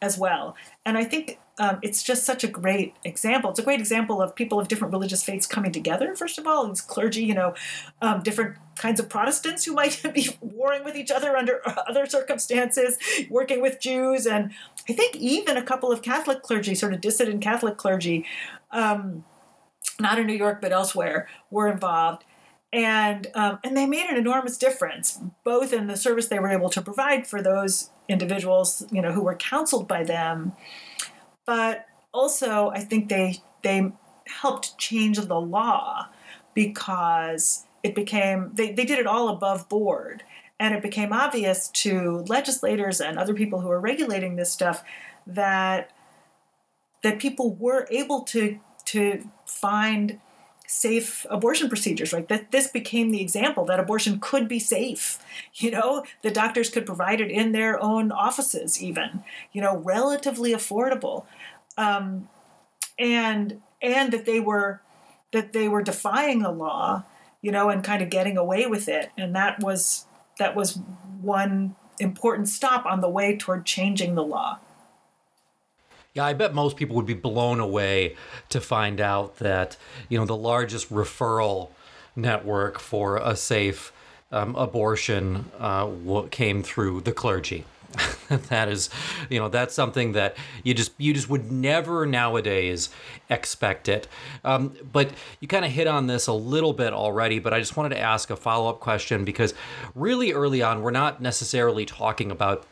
[0.00, 0.56] as well.
[0.84, 3.50] And I think um, it's just such a great example.
[3.50, 6.14] It's a great example of people of different religious faiths coming together.
[6.14, 7.54] First of all, it's clergy, you know,
[8.02, 12.98] um, different kinds of Protestants who might be warring with each other under other circumstances,
[13.30, 14.52] working with Jews, and
[14.88, 18.26] I think even a couple of Catholic clergy, sort of dissident Catholic clergy,
[18.70, 19.24] um,
[19.98, 22.24] not in New York but elsewhere, were involved
[22.72, 26.68] and um, and they made an enormous difference both in the service they were able
[26.68, 30.52] to provide for those individuals you know who were counseled by them
[31.46, 33.90] but also i think they they
[34.26, 36.08] helped change the law
[36.54, 40.24] because it became they, they did it all above board.
[40.58, 44.82] And it became obvious to legislators and other people who are regulating this stuff
[45.26, 45.90] that
[47.02, 50.18] that people were able to to find
[50.66, 52.28] safe abortion procedures right?
[52.28, 55.18] That this became the example that abortion could be safe.
[55.54, 60.52] You know the doctors could provide it in their own offices even you know relatively
[60.52, 61.24] affordable.
[61.76, 62.28] Um,
[62.98, 64.80] and and that they were
[65.32, 67.04] that they were defying the law
[67.42, 69.10] you know and kind of getting away with it.
[69.16, 70.06] And that was
[70.38, 70.78] that was
[71.20, 74.58] one important stop on the way toward changing the law
[76.16, 78.16] yeah, I bet most people would be blown away
[78.48, 79.76] to find out that,
[80.08, 81.68] you know, the largest referral
[82.16, 83.92] network for a safe
[84.32, 85.86] um, abortion uh,
[86.30, 87.66] came through the clergy.
[88.28, 88.88] that is,
[89.28, 92.88] you know, that's something that you just you just would never nowadays
[93.30, 94.08] expect it.
[94.42, 97.38] Um, but you kind of hit on this a little bit already.
[97.38, 99.54] But I just wanted to ask a follow up question because
[99.94, 102.66] really early on, we're not necessarily talking about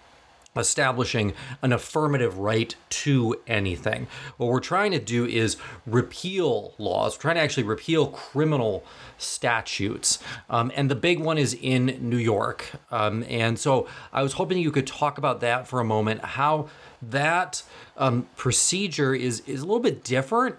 [0.56, 4.06] establishing an affirmative right to anything.
[4.36, 7.16] What we're trying to do is repeal laws.
[7.16, 8.84] We're trying to actually repeal criminal
[9.18, 10.18] statutes.
[10.48, 12.72] Um, and the big one is in New York.
[12.90, 16.68] Um, and so I was hoping you could talk about that for a moment, how
[17.02, 17.62] that
[17.96, 20.56] um, procedure is, is a little bit different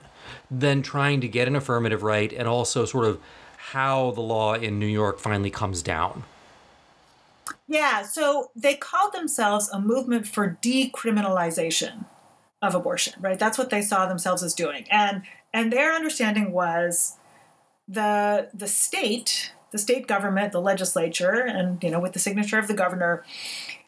[0.50, 3.20] than trying to get an affirmative right and also sort of
[3.58, 6.24] how the law in New York finally comes down.
[7.68, 12.06] Yeah, so they called themselves a movement for decriminalization
[12.62, 13.40] of abortion, right?
[13.40, 14.86] That's what they saw themselves as doing.
[14.92, 15.24] And
[15.54, 17.18] and their understanding was
[17.88, 22.68] the the state, the state government, the legislature, and you know, with the signature of
[22.68, 23.24] the governor,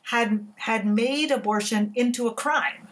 [0.04, 2.88] had had made abortion into a crime.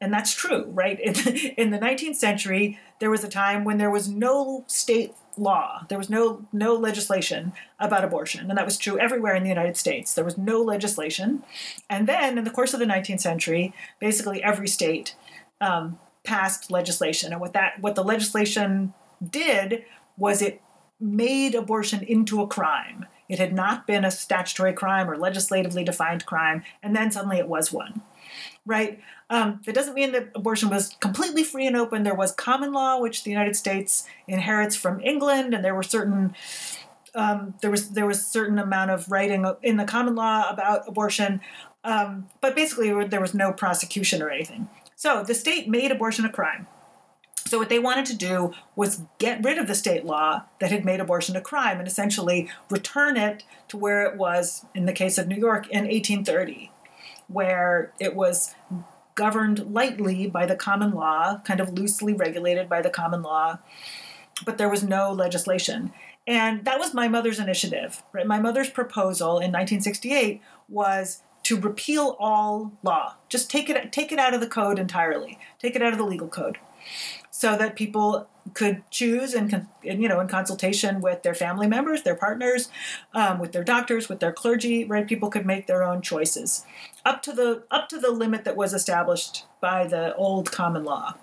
[0.00, 1.00] And that's true, right?
[1.00, 1.14] In,
[1.56, 5.84] in the 19th century, there was a time when there was no state law.
[5.88, 9.76] There was no no legislation about abortion, and that was true everywhere in the United
[9.76, 10.14] States.
[10.14, 11.42] There was no legislation,
[11.88, 15.14] and then in the course of the 19th century, basically every state
[15.60, 18.94] um, passed legislation, and what that what the legislation
[19.30, 19.84] did
[20.16, 20.60] was it
[21.00, 23.06] made abortion into a crime.
[23.28, 27.48] It had not been a statutory crime or legislatively defined crime, and then suddenly it
[27.48, 28.02] was one
[28.66, 29.00] right?
[29.30, 32.02] Um, that doesn't mean that abortion was completely free and open.
[32.02, 36.34] There was common law, which the United States inherits from England, and there were certain
[37.14, 41.40] um, there was there was certain amount of writing in the common law about abortion,
[41.84, 44.68] um, but basically there was no prosecution or anything.
[44.96, 46.66] So the state made abortion a crime.
[47.46, 50.84] So what they wanted to do was get rid of the state law that had
[50.84, 55.18] made abortion a crime and essentially return it to where it was in the case
[55.18, 56.70] of New York in 1830
[57.28, 58.54] where it was
[59.14, 63.58] governed lightly by the common law, kind of loosely regulated by the common law,
[64.44, 65.92] but there was no legislation.
[66.26, 68.02] And that was my mother's initiative.
[68.12, 68.26] Right?
[68.26, 73.14] My mother's proposal in 1968 was to repeal all law.
[73.28, 75.38] Just take it take it out of the code entirely.
[75.58, 76.58] Take it out of the legal code.
[77.30, 82.14] so that people could choose and, you know in consultation with their family members their
[82.14, 82.68] partners
[83.14, 85.08] um, with their doctors with their clergy right?
[85.08, 86.64] People could make their own choices.
[87.04, 91.14] Up to the up to the limit that was established by the old common law.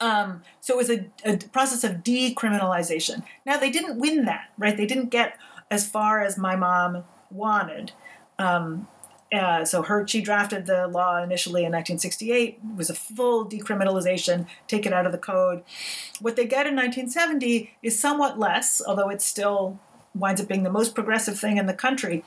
[0.00, 3.22] Um, so it was a, a process of decriminalization.
[3.46, 4.76] Now they didn't win that right?
[4.76, 5.38] They didn't get
[5.70, 7.92] as far as my mom wanted.
[8.38, 8.88] Um,
[9.32, 14.46] uh, so her she drafted the law initially in 1968 it was a full decriminalization
[14.66, 15.62] taken out of the code.
[16.20, 19.80] What they get in 1970 is somewhat less although it still
[20.14, 22.24] winds up being the most progressive thing in the country.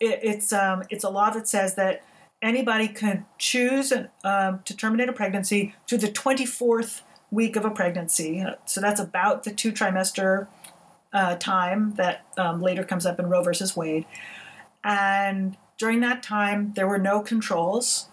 [0.00, 2.02] It, it's um, it's a law that says that
[2.42, 3.92] anybody can choose
[4.24, 8.44] um, to terminate a pregnancy to the 24th week of a pregnancy.
[8.66, 10.46] So that's about the two trimester
[11.12, 14.04] uh, time that um, later comes up in roe versus wade.
[14.84, 18.08] And during that time, there were no controls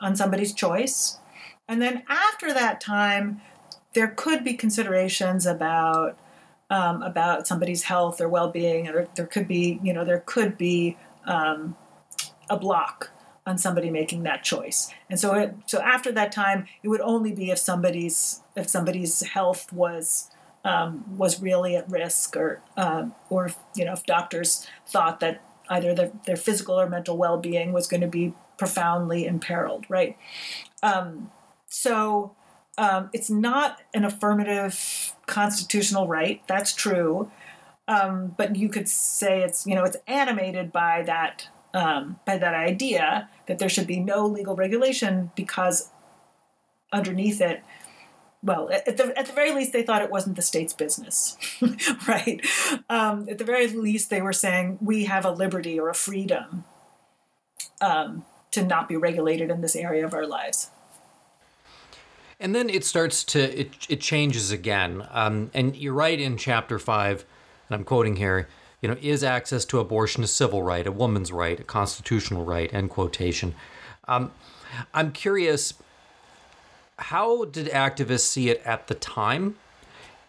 [0.00, 1.18] on somebody's choice.
[1.66, 3.40] And then after that time,
[3.94, 6.18] there could be considerations about
[6.70, 10.98] um, about somebody's health or well-being, or there could be, you know, there could be
[11.24, 11.76] um,
[12.50, 13.10] a block
[13.46, 14.92] on somebody making that choice.
[15.08, 19.22] And so, it, so after that time, it would only be if somebody's if somebody's
[19.22, 20.30] health was
[20.64, 25.40] um, was really at risk, or um, or you know, if doctors thought that
[25.70, 30.16] either their, their physical or mental well-being was going to be profoundly imperiled right?
[30.82, 31.30] Um,
[31.66, 32.34] so
[32.76, 37.30] um, it's not an affirmative constitutional right that's true
[37.88, 42.54] um, but you could say it's you know it's animated by that um, by that
[42.54, 45.90] idea that there should be no legal regulation because
[46.92, 47.62] underneath it
[48.42, 51.36] well, at the, at the very least, they thought it wasn't the state's business,
[52.08, 52.40] right?
[52.88, 56.64] Um, at the very least, they were saying we have a liberty or a freedom
[57.80, 60.70] um, to not be regulated in this area of our lives.
[62.40, 65.06] And then it starts to, it, it changes again.
[65.10, 67.24] Um, and you're right in chapter five,
[67.68, 68.48] and I'm quoting here,
[68.80, 72.72] you know, is access to abortion a civil right, a woman's right, a constitutional right,
[72.72, 73.56] end quotation.
[74.06, 74.30] Um,
[74.94, 75.74] I'm curious
[76.98, 79.56] how did activists see it at the time?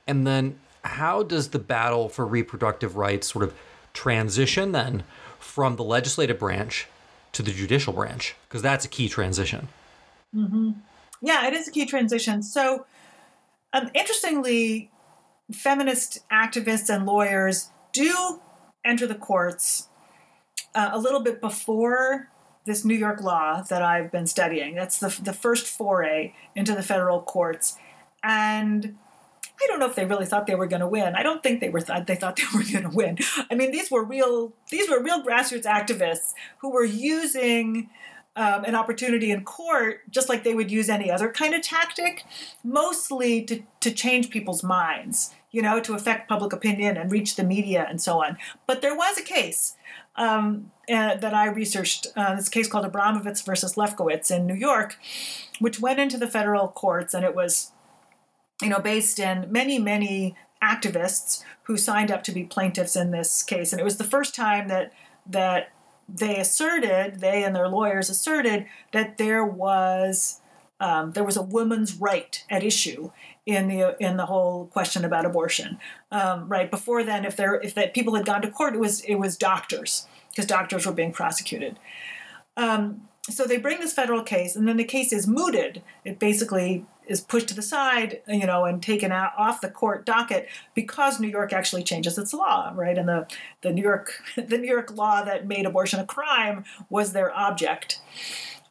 [0.07, 3.53] And then how does the battle for reproductive rights sort of
[3.93, 5.03] transition then
[5.39, 6.87] from the legislative branch
[7.33, 8.35] to the judicial branch?
[8.47, 9.67] Because that's a key transition.
[10.35, 10.71] Mm-hmm.
[11.21, 12.43] Yeah, it is a key transition.
[12.43, 12.85] So,
[13.73, 14.89] um, interestingly,
[15.51, 18.39] feminist activists and lawyers do
[18.85, 19.89] enter the courts
[20.75, 22.29] uh, a little bit before
[22.65, 24.75] this New York law that I've been studying.
[24.75, 27.77] That's the, the first foray into the federal courts.
[28.23, 28.97] And
[29.61, 31.15] I don't know if they really thought they were going to win.
[31.15, 33.17] I don't think they were th- they thought they were going to win.
[33.49, 37.89] I mean, these were real these were real grassroots activists who were using
[38.35, 42.23] um, an opportunity in court just like they would use any other kind of tactic,
[42.63, 47.43] mostly to to change people's minds, you know, to affect public opinion and reach the
[47.43, 48.37] media and so on.
[48.65, 49.75] But there was a case
[50.19, 54.97] um, uh, that I researched, uh, this case called Abramowicz versus Lefkowitz in New York,
[55.59, 57.71] which went into the federal courts, and it was,
[58.61, 63.41] you know, based in many, many activists who signed up to be plaintiffs in this
[63.41, 64.91] case, and it was the first time that
[65.25, 65.71] that
[66.07, 70.41] they asserted, they and their lawyers asserted that there was
[70.81, 73.11] um, there was a woman's right at issue
[73.45, 75.77] in the in the whole question about abortion.
[76.11, 79.01] Um, right before then, if there if that people had gone to court, it was
[79.01, 81.79] it was doctors because doctors were being prosecuted.
[82.57, 85.83] Um, so they bring this federal case, and then the case is mooted.
[86.03, 90.05] It basically is pushed to the side, you know, and taken out off the court
[90.05, 92.97] docket because New York actually changes its law, right?
[92.97, 93.27] And the
[93.61, 97.99] the New York the New York law that made abortion a crime was their object.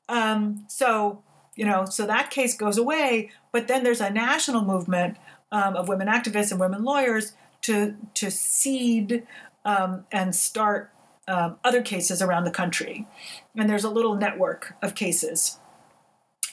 [0.08, 1.22] Um, so
[1.56, 3.30] you know, so that case goes away.
[3.50, 5.16] But then there's a national movement
[5.50, 7.32] um, of women activists and women lawyers
[7.62, 9.26] to to seed
[9.64, 10.92] um, and start
[11.28, 13.06] um, other cases around the country.
[13.54, 15.58] And there's a little network of cases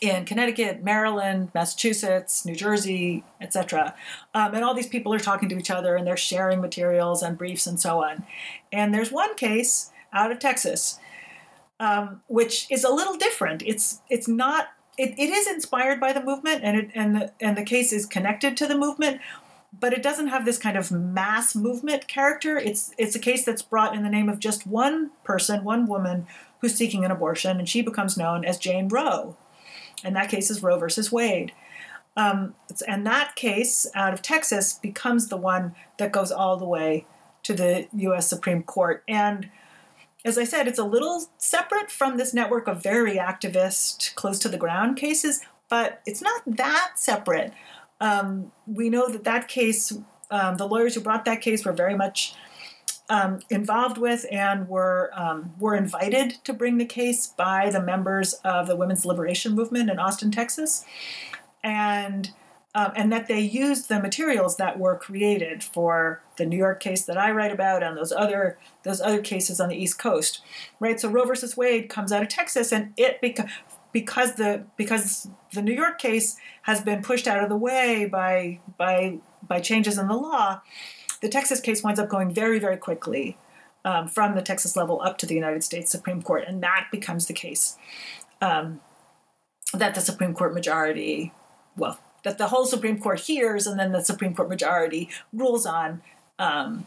[0.01, 3.95] in Connecticut, Maryland, Massachusetts, New Jersey, etc.
[4.33, 7.37] Um, and all these people are talking to each other and they're sharing materials and
[7.37, 8.25] briefs and so on.
[8.71, 10.99] And there's one case out of Texas,
[11.79, 13.63] um, which is a little different.
[13.65, 14.67] It's it's not.
[14.97, 18.05] It, it is inspired by the movement and it, and the and the case is
[18.05, 19.19] connected to the movement,
[19.79, 22.57] but it doesn't have this kind of mass movement character.
[22.57, 26.27] It's it's a case that's brought in the name of just one person, one woman
[26.61, 29.35] who's seeking an abortion, and she becomes known as Jane Roe.
[30.03, 31.51] And that case is Roe versus Wade.
[32.17, 32.55] Um,
[32.87, 37.05] and that case out of Texas becomes the one that goes all the way
[37.43, 38.27] to the U.S.
[38.27, 39.03] Supreme Court.
[39.07, 39.49] And
[40.23, 44.49] as I said, it's a little separate from this network of very activist, close to
[44.49, 47.53] the ground cases, but it's not that separate.
[48.01, 49.97] Um, we know that that case,
[50.31, 52.35] um, the lawyers who brought that case were very much
[53.09, 58.33] um, involved with and were um, were invited to bring the case by the members
[58.43, 60.85] of the women's liberation movement in Austin, Texas,
[61.63, 62.31] and
[62.73, 67.05] um, and that they used the materials that were created for the New York case
[67.05, 70.41] that I write about and those other those other cases on the East Coast,
[70.79, 70.99] right?
[70.99, 73.49] So Roe versus Wade comes out of Texas, and it beca-
[73.95, 78.59] because the because the New York case has been pushed out of the way by
[78.77, 80.59] by by changes in the law,
[81.21, 83.37] the Texas case winds up going very very quickly
[83.85, 87.27] um, from the Texas level up to the United States Supreme Court, and that becomes
[87.27, 87.77] the case
[88.41, 88.81] um,
[89.73, 91.31] that the Supreme Court majority,
[91.77, 96.01] well, that the whole Supreme Court hears, and then the Supreme Court majority rules on
[96.37, 96.85] um,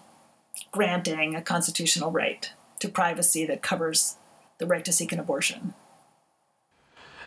[0.72, 4.16] granting a constitutional right to privacy that covers
[4.58, 5.72] the right to seek an abortion.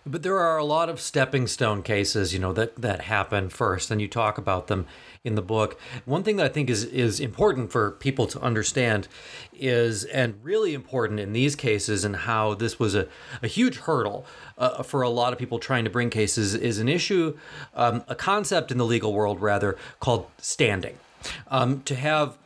[0.06, 3.92] But there are a lot of stepping stone cases, you know, that that happen first,
[3.92, 4.88] and you talk about them
[5.24, 5.80] in the book.
[6.06, 9.08] One thing that I think is is important for people to understand
[9.54, 13.08] is, and really important in these cases, and how this was a,
[13.44, 14.26] a huge hurdle
[14.58, 17.38] uh, for a lot of people trying to bring cases, is an issue,
[17.76, 20.98] um, a concept in the legal world rather called standing.
[21.50, 22.40] Um, to have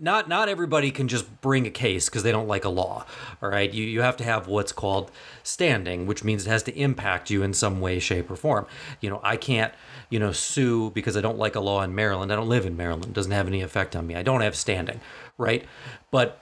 [0.00, 3.04] not not everybody can just bring a case because they don't like a law
[3.42, 3.72] all right?
[3.72, 5.10] You, you have to have what's called
[5.42, 8.66] standing which means it has to impact you in some way shape or form.
[9.00, 9.72] You know i can't
[10.08, 12.32] you know sue because i don't like a law in maryland.
[12.32, 13.06] I don't live in maryland.
[13.06, 14.14] It doesn't have any effect on me.
[14.14, 15.00] I don't have standing
[15.36, 15.64] right?
[16.10, 16.40] But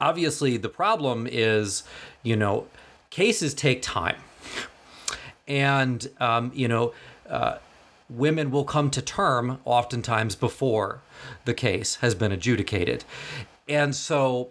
[0.00, 1.84] obviously the problem is
[2.24, 2.66] you know
[3.10, 4.16] cases take time.
[5.46, 6.94] And um, you know
[7.28, 7.58] uh,
[8.16, 11.00] women will come to term oftentimes before
[11.44, 13.04] the case has been adjudicated.
[13.68, 14.50] And so,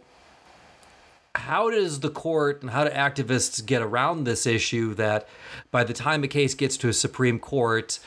[1.35, 5.27] how does the court and how do activists get around this issue that
[5.71, 7.99] by the time a case gets to a Supreme Court,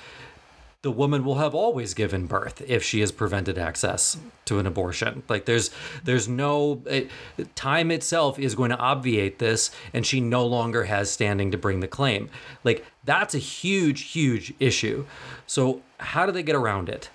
[0.85, 5.23] the woman will have always given birth if she has prevented access to an abortion.
[5.31, 5.71] Like there's
[6.05, 7.11] there's no it,
[7.55, 11.81] time itself is going to obviate this and she no longer has standing to bring
[11.81, 12.29] the claim.
[12.65, 15.07] Like that's a huge huge issue.
[15.47, 17.09] So how do they get around it?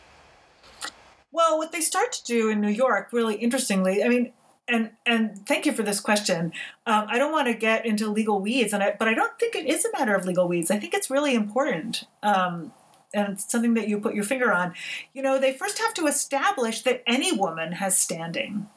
[1.32, 4.34] Well what they start to do in new york really interestingly i mean
[4.67, 6.53] and and thank you for this question.
[6.86, 9.55] Um, I don't want to get into legal weeds, and I, but I don't think
[9.55, 10.70] it is a matter of legal weeds.
[10.70, 12.03] I think it's really important.
[12.22, 12.72] Um,
[13.14, 14.74] and it's something that you put your finger on,
[15.14, 18.68] you know, they first have to establish that any woman has standing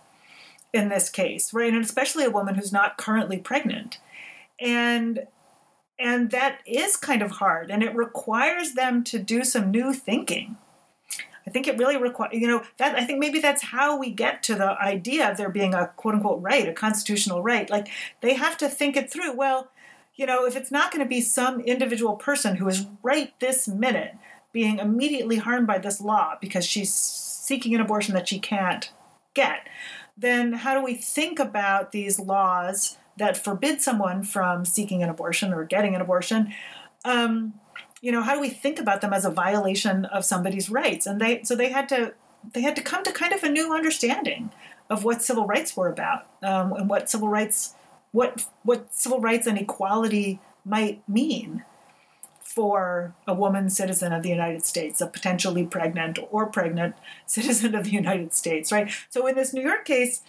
[0.73, 1.73] in this case, right?
[1.73, 3.99] And especially a woman who's not currently pregnant.
[4.59, 5.27] And
[5.99, 10.57] and that is kind of hard and it requires them to do some new thinking.
[11.47, 14.43] I think it really requires, you know, that I think maybe that's how we get
[14.45, 17.69] to the idea of there being a quote unquote right, a constitutional right.
[17.69, 17.89] Like
[18.21, 19.37] they have to think it through.
[19.37, 19.69] Well,
[20.15, 23.67] you know, if it's not going to be some individual person who is right this
[23.67, 24.15] minute
[24.53, 28.93] being immediately harmed by this law because she's seeking an abortion that she can't
[29.35, 29.67] get,
[30.17, 35.53] then how do we think about these laws that forbid someone from seeking an abortion
[35.53, 36.53] or getting an abortion?
[37.05, 37.55] Um,
[38.03, 41.07] you know, how do we think about them as a violation of somebody's rights?
[41.07, 42.15] And they so they had to
[42.53, 44.51] they had to come to kind of a new understanding
[44.91, 47.75] of what civil rights were about um, and what civil rights
[48.13, 51.65] what what civil rights and equality might mean
[52.55, 56.95] for a woman citizen of the United States, a potentially pregnant or pregnant
[57.27, 58.93] citizen of the United States, right?
[59.09, 60.21] So in this New York case,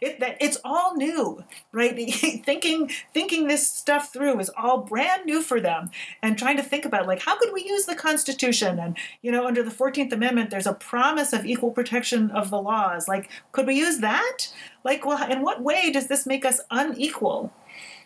[0.00, 1.96] it, that it's all new, right?
[2.44, 5.90] thinking thinking this stuff through is all brand new for them,
[6.22, 9.46] and trying to think about like how could we use the Constitution, and you know,
[9.46, 13.08] under the Fourteenth Amendment, there's a promise of equal protection of the laws.
[13.08, 14.52] Like, could we use that?
[14.84, 17.52] Like, well, in what way does this make us unequal?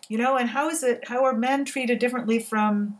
[0.08, 1.08] You know, and how is it?
[1.08, 2.98] How are men treated differently from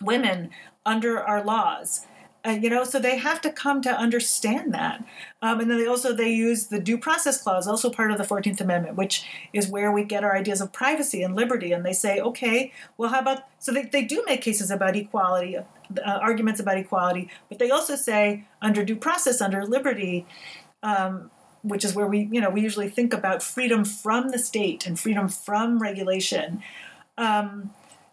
[0.00, 0.50] women
[0.84, 2.06] under our laws.
[2.44, 5.04] Uh, you know, so they have to come to understand that.
[5.42, 8.24] Um, and then they also they use the due process clause, also part of the
[8.24, 11.70] Fourteenth Amendment, which is where we get our ideas of privacy and liberty.
[11.70, 15.56] And they say, okay, well, how about so they, they do make cases about equality,
[15.56, 15.64] uh,
[16.04, 20.26] arguments about equality, but they also say under due process, under liberty.
[20.82, 21.30] Um,
[21.64, 24.98] which is where we, you know, we usually think about freedom from the state and
[24.98, 26.60] freedom from regulation.
[27.16, 27.70] Um,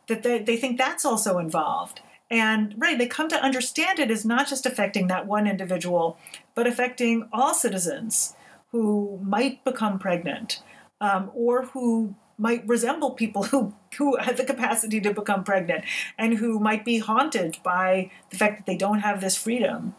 [0.09, 2.01] that they, they think that's also involved.
[2.29, 6.17] And right, they come to understand it as not just affecting that one individual,
[6.53, 8.35] but affecting all citizens
[8.71, 10.61] who might become pregnant
[11.01, 15.83] um, or who might resemble people who, who have the capacity to become pregnant
[16.17, 19.95] and who might be haunted by the fact that they don't have this freedom.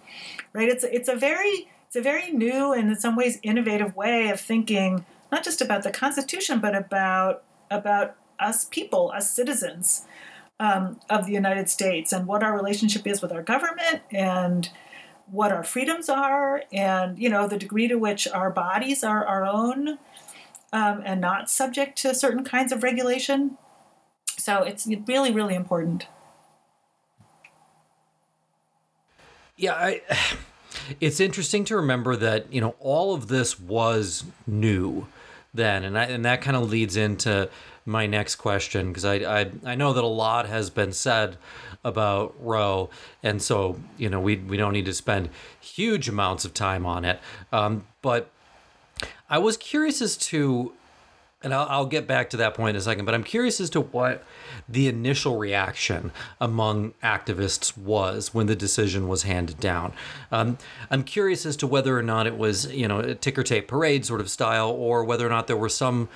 [0.52, 0.68] Right?
[0.68, 4.40] It's, it's a very it's a very new and in some ways innovative way of
[4.40, 10.06] thinking not just about the Constitution, but about about us people, us citizens.
[10.60, 14.68] um, of the United States and what our relationship is with our government and
[15.30, 19.46] what our freedoms are and you know the degree to which our bodies are our
[19.46, 19.98] own
[20.72, 23.56] um, and not subject to certain kinds of regulation.
[24.36, 26.06] So it's really, really important.
[29.56, 30.02] Yeah, I,
[31.00, 35.06] it's interesting to remember that you know all of this was new
[35.54, 37.48] then, and I, and that kind of leads into
[37.86, 41.36] my next question because I, I I know that a lot has been said
[41.84, 42.90] about Roe,
[43.22, 47.04] and so you know we we don't need to spend huge amounts of time on
[47.04, 47.20] it,
[47.52, 48.30] um, but
[49.28, 50.72] I was curious as to
[51.42, 53.70] and I'll, I'll, get back to that point in a second, but I'm curious as
[53.70, 54.24] to what
[54.68, 59.94] the initial reaction among activists was when the decision was handed down.
[60.30, 60.58] Um,
[60.90, 64.04] I'm curious as to whether or not it was, you know, a ticker tape parade
[64.04, 66.10] sort of style, or whether or not there were some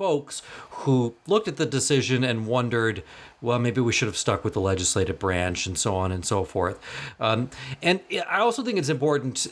[0.00, 0.40] folks
[0.70, 3.02] who looked at the decision and wondered,
[3.42, 6.42] well, maybe we should have stuck with the legislative branch and so on and so
[6.42, 6.80] forth.
[7.20, 7.50] Um,
[7.82, 9.46] and I also think it's important.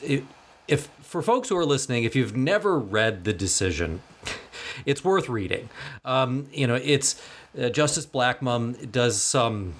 [0.66, 4.00] If for folks who are listening, if you've never read the decision,
[4.86, 5.68] it's worth reading.
[6.06, 7.20] Um, you know, it's
[7.60, 9.74] uh, Justice Blackmun does some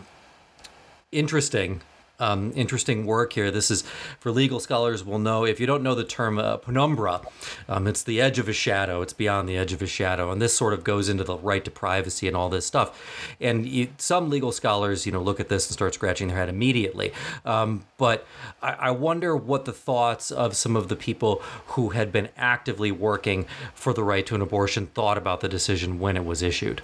[1.13, 1.81] interesting
[2.19, 3.51] um, interesting work here.
[3.51, 3.83] This is
[4.21, 5.45] for legal scholars will know.
[5.45, 7.21] If you don't know the term uh, penumbra,
[7.69, 9.03] um, it's the edge of a shadow.
[9.03, 11.65] It's beyond the edge of a shadow, and this sort of goes into the right
[11.65, 13.37] to privacy and all this stuff.
[13.41, 16.49] And you, some legal scholars, you know, look at this and start scratching their head
[16.49, 17.13] immediately.
[17.45, 18.27] Um, but
[18.63, 22.91] I, I wonder what the thoughts of some of the people who had been actively
[22.91, 26.83] working for the right to an abortion thought about the decision when it was issued.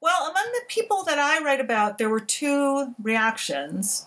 [0.00, 4.06] Well, among the people that I write about, there were two reactions.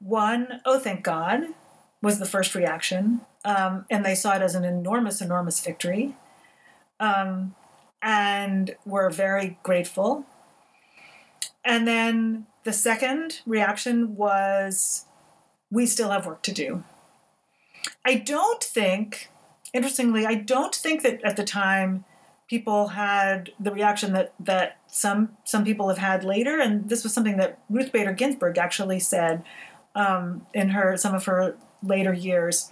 [0.00, 1.44] One, oh, thank God,
[2.02, 3.20] was the first reaction.
[3.44, 6.14] Um, and they saw it as an enormous, enormous victory.
[6.98, 7.54] Um,
[8.02, 10.24] and were very grateful.
[11.64, 15.06] And then the second reaction was,
[15.70, 16.84] we still have work to do.
[18.04, 19.30] I don't think,
[19.72, 22.04] interestingly, I don't think that at the time
[22.48, 27.12] people had the reaction that that some some people have had later, and this was
[27.12, 29.42] something that Ruth Bader Ginsburg actually said
[29.94, 32.70] um, in her some of her later years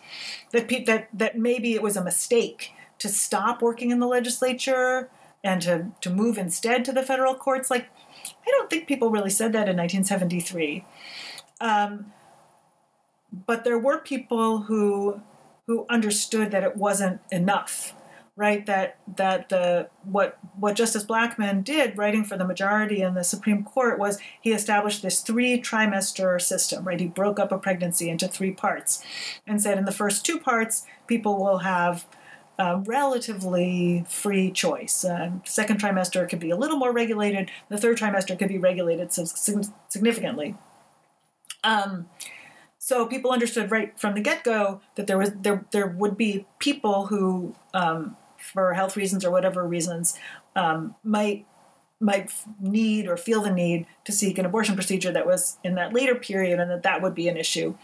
[0.52, 5.10] that pe- that that maybe it was a mistake to stop working in the legislature
[5.42, 7.70] and to to move instead to the federal courts.
[7.70, 7.88] Like,
[8.46, 10.84] I don't think people really said that in 1973.
[11.60, 12.12] Um,
[13.46, 15.20] but there were people who
[15.66, 17.94] who understood that it wasn't enough
[18.36, 23.22] right that that the what what justice blackmun did writing for the majority in the
[23.22, 28.08] supreme court was he established this three trimester system right he broke up a pregnancy
[28.08, 29.04] into three parts
[29.46, 32.06] and said in the first two parts people will have
[32.56, 35.04] uh, relatively free choice.
[35.04, 37.50] Uh, second trimester could be a little more regulated.
[37.68, 40.54] The third trimester could be regulated significantly.
[41.64, 42.08] Um,
[42.78, 46.46] so people understood right from the get go that there was there there would be
[46.58, 48.16] people who um,
[48.52, 50.18] for health reasons or whatever reasons
[50.56, 51.46] um, might
[52.00, 52.30] might
[52.60, 56.14] need or feel the need to seek an abortion procedure that was in that later
[56.14, 57.74] period and that that would be an issue.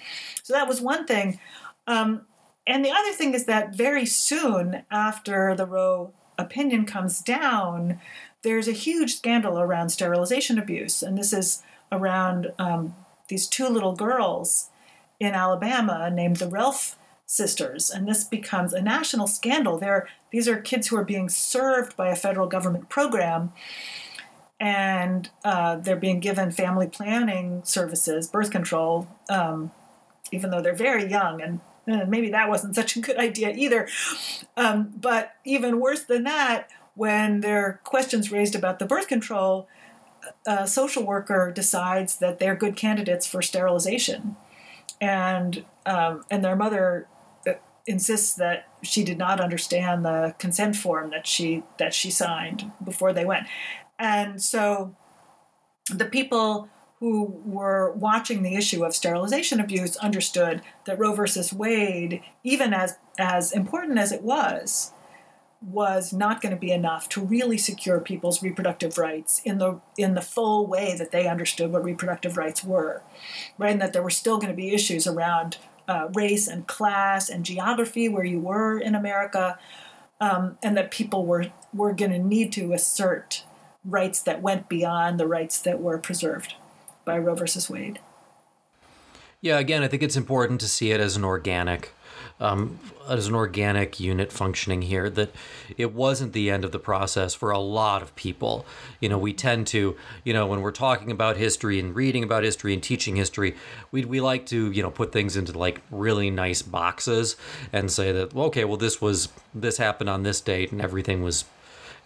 [0.43, 1.41] So that was one thing.
[1.87, 2.23] Um,
[2.67, 8.01] and the other thing is that very soon after the roe opinion comes down
[8.43, 11.03] there's a huge scandal around sterilization abuse.
[11.03, 12.95] And this is around um,
[13.29, 14.69] these two little girls
[15.19, 16.97] in alabama named the Relf
[17.31, 19.79] sisters, and this becomes a national scandal.
[19.79, 23.53] They're, these are kids who are being served by a federal government program,
[24.59, 29.71] and uh, they're being given family planning services, birth control, um,
[30.33, 31.61] even though they're very young, and,
[32.09, 33.89] maybe that wasn't such a good idea either.
[34.57, 39.67] Um, but even worse than that, when there are questions raised about the birth control,
[40.47, 44.37] a social worker decides that they're good candidates for sterilization
[45.01, 47.09] and um, and their mother
[47.87, 53.13] insists that she did not understand the consent form that she that she signed before
[53.13, 53.47] they went.
[53.99, 54.95] And so
[55.93, 56.69] the people
[57.01, 62.97] who were watching the issue of sterilization abuse understood that roe versus wade even as
[63.19, 64.93] as important as it was
[65.63, 70.15] was not going to be enough to really secure people's reproductive rights in the in
[70.15, 73.03] the full way that they understood what reproductive rights were
[73.59, 73.73] right?
[73.73, 75.59] And that there were still going to be issues around
[75.91, 79.59] uh, race and class and geography where you were in America,
[80.21, 83.43] um, and that people were were going to need to assert
[83.85, 86.55] rights that went beyond the rights that were preserved
[87.05, 87.99] by Roe versus Wade.
[89.41, 91.93] Yeah, again, I think it's important to see it as an organic
[92.41, 95.11] um, as an organic unit functioning here.
[95.11, 95.31] That
[95.77, 98.65] it wasn't the end of the process for a lot of people.
[99.01, 102.45] You know, we tend to, you know, when we're talking about history and reading about
[102.45, 103.55] history and teaching history,
[103.93, 107.37] we we like to, you know, put things into like really nice boxes
[107.73, 111.23] and say that, well, okay, well, this was this happened on this date and everything
[111.23, 111.45] was,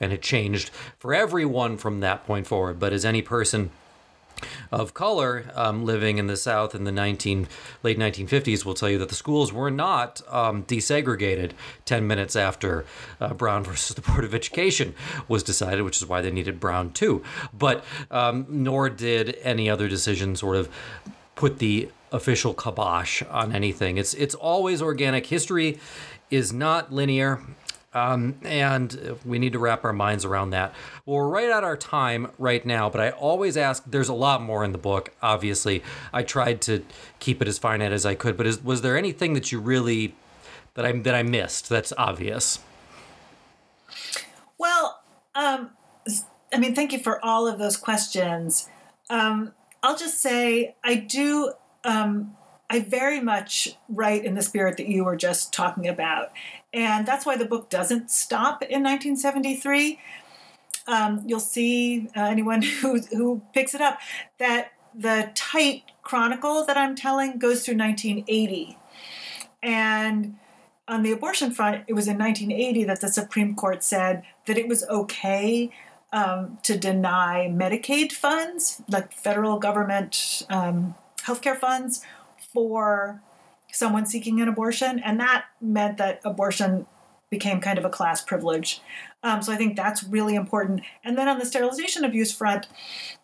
[0.00, 2.78] and it changed for everyone from that point forward.
[2.78, 3.70] But as any person
[4.72, 7.49] of color um, living in the South in the 19
[7.82, 11.53] late 1950s will tell you that the schools were not um, desegregated
[11.85, 12.85] 10 minutes after
[13.20, 14.95] uh, Brown versus the Board of Education
[15.28, 17.20] was decided, which is why they needed Brown II.
[17.53, 20.68] But um, nor did any other decision sort of
[21.35, 23.97] put the official kibosh on anything.
[23.97, 25.26] It's it's always organic.
[25.26, 25.78] History
[26.30, 27.41] is not linear.
[27.95, 30.74] Um, and we need to wrap our minds around that.
[31.07, 34.42] Well, we're right at our time right now, but I always ask there's a lot
[34.42, 35.82] more in the book, obviously.
[36.12, 36.84] I tried to
[37.20, 40.16] keep it as finite as I could, but is, was there anything that you really
[40.74, 42.59] that I that I missed that's obvious?
[44.59, 45.01] Well,
[45.36, 45.70] um,
[46.53, 48.68] I mean, thank you for all of those questions.
[49.09, 51.53] Um, I'll just say I do.
[51.84, 52.36] Um,
[52.70, 56.32] I very much write in the spirit that you were just talking about.
[56.72, 60.00] And that's why the book doesn't stop in 1973.
[60.86, 63.98] Um, you'll see uh, anyone who, who picks it up
[64.38, 68.78] that the tight chronicle that I'm telling goes through 1980.
[69.62, 70.36] And
[70.86, 74.68] on the abortion front, it was in 1980 that the Supreme Court said that it
[74.68, 75.70] was okay
[76.12, 82.04] um, to deny Medicaid funds, like federal government um, healthcare funds,
[82.55, 83.20] for
[83.70, 86.86] someone seeking an abortion, and that meant that abortion
[87.28, 88.80] became kind of a class privilege.
[89.22, 90.82] Um, so I think that's really important.
[91.02, 92.68] And then on the sterilization abuse front,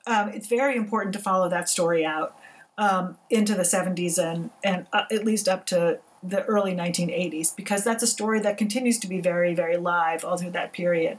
[0.07, 2.37] um, it's very important to follow that story out
[2.77, 7.85] um, into the 70s and and uh, at least up to the early 1980s because
[7.85, 11.19] that's a story that continues to be very very live all through that period.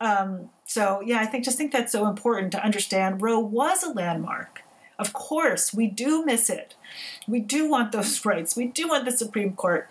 [0.00, 3.22] Um, so yeah, I think just think that's so important to understand.
[3.22, 4.62] Roe was a landmark.
[4.98, 6.74] Of course, we do miss it.
[7.28, 8.56] We do want those rights.
[8.56, 9.90] We do want the Supreme Court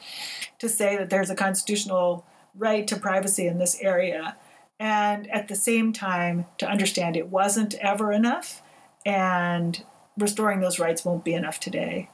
[0.59, 2.25] to say that there's a constitutional
[2.57, 4.35] right to privacy in this area.
[4.79, 8.61] And at the same time, to understand it wasn't ever enough,
[9.05, 9.83] and
[10.17, 12.09] restoring those rights won't be enough today.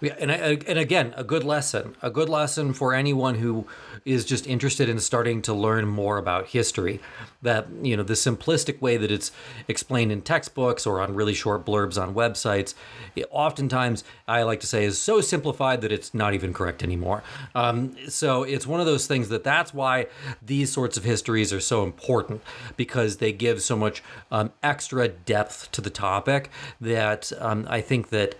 [0.00, 3.66] Yeah, and and again, a good lesson, a good lesson for anyone who
[4.04, 7.00] is just interested in starting to learn more about history.
[7.40, 9.32] That you know, the simplistic way that it's
[9.68, 12.74] explained in textbooks or on really short blurbs on websites,
[13.14, 17.22] it, oftentimes I like to say is so simplified that it's not even correct anymore.
[17.54, 20.08] Um, so it's one of those things that that's why
[20.42, 22.42] these sorts of histories are so important
[22.76, 26.50] because they give so much um, extra depth to the topic
[26.82, 28.34] that um, I think that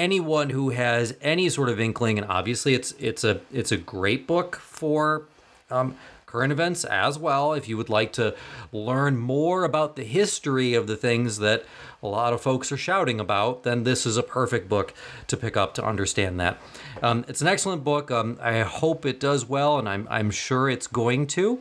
[0.00, 4.26] anyone who has any sort of inkling, and obviously it's it's a it's a great
[4.26, 5.24] book for
[5.70, 5.94] um,
[6.24, 7.52] current events as well.
[7.52, 8.34] If you would like to
[8.72, 11.64] learn more about the history of the things that
[12.02, 14.94] a lot of folks are shouting about, then this is a perfect book
[15.26, 16.58] to pick up to understand that.
[17.02, 18.10] Um, it's an excellent book.
[18.10, 21.60] Um, I hope it does well, and I'm I'm sure it's going to.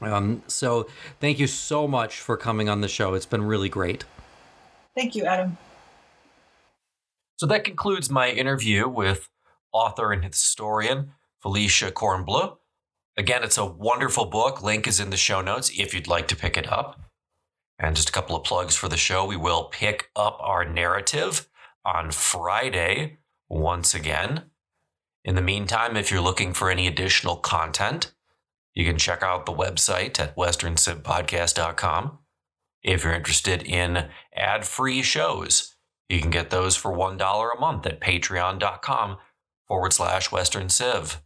[0.00, 0.88] Um, so
[1.20, 3.14] thank you so much for coming on the show.
[3.14, 4.04] It's been really great.
[4.94, 5.58] Thank you, Adam.
[7.36, 9.28] So that concludes my interview with
[9.72, 12.56] author and historian Felicia Kornbluh.
[13.18, 14.62] Again, it's a wonderful book.
[14.62, 17.00] Link is in the show notes if you'd like to pick it up.
[17.78, 19.26] And just a couple of plugs for the show.
[19.26, 21.48] We will pick up our narrative
[21.84, 23.18] on Friday
[23.48, 24.44] once again.
[25.24, 28.14] In the meantime, if you're looking for any additional content,
[28.74, 32.18] you can check out the website at westerncivpodcast.com.
[32.82, 35.75] If you're interested in ad free shows,
[36.08, 39.18] you can get those for $1 a month at patreon.com
[39.66, 41.20] forward slash Western Civ.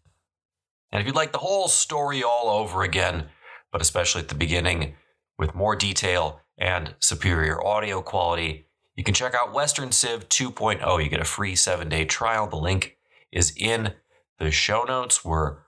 [0.90, 3.26] And if you'd like the whole story all over again,
[3.70, 4.94] but especially at the beginning
[5.38, 8.66] with more detail and superior audio quality,
[8.96, 11.02] you can check out Western Civ 2.0.
[11.02, 12.46] You get a free seven day trial.
[12.46, 12.96] The link
[13.32, 13.94] is in
[14.38, 15.24] the show notes.
[15.24, 15.58] We're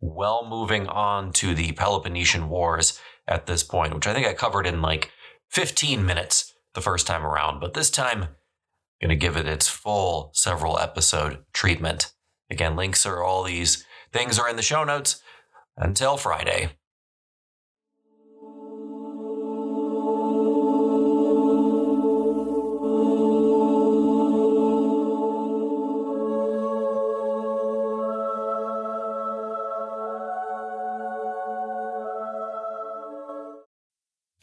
[0.00, 2.98] well moving on to the Peloponnesian Wars
[3.28, 5.10] at this point, which I think I covered in like
[5.50, 7.60] 15 minutes the first time around.
[7.60, 8.28] But this time,
[9.04, 12.10] going to give it its full several episode treatment.
[12.50, 15.20] Again, links are all these things are in the show notes.
[15.76, 16.70] Until Friday.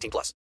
[0.00, 0.34] 18 plus.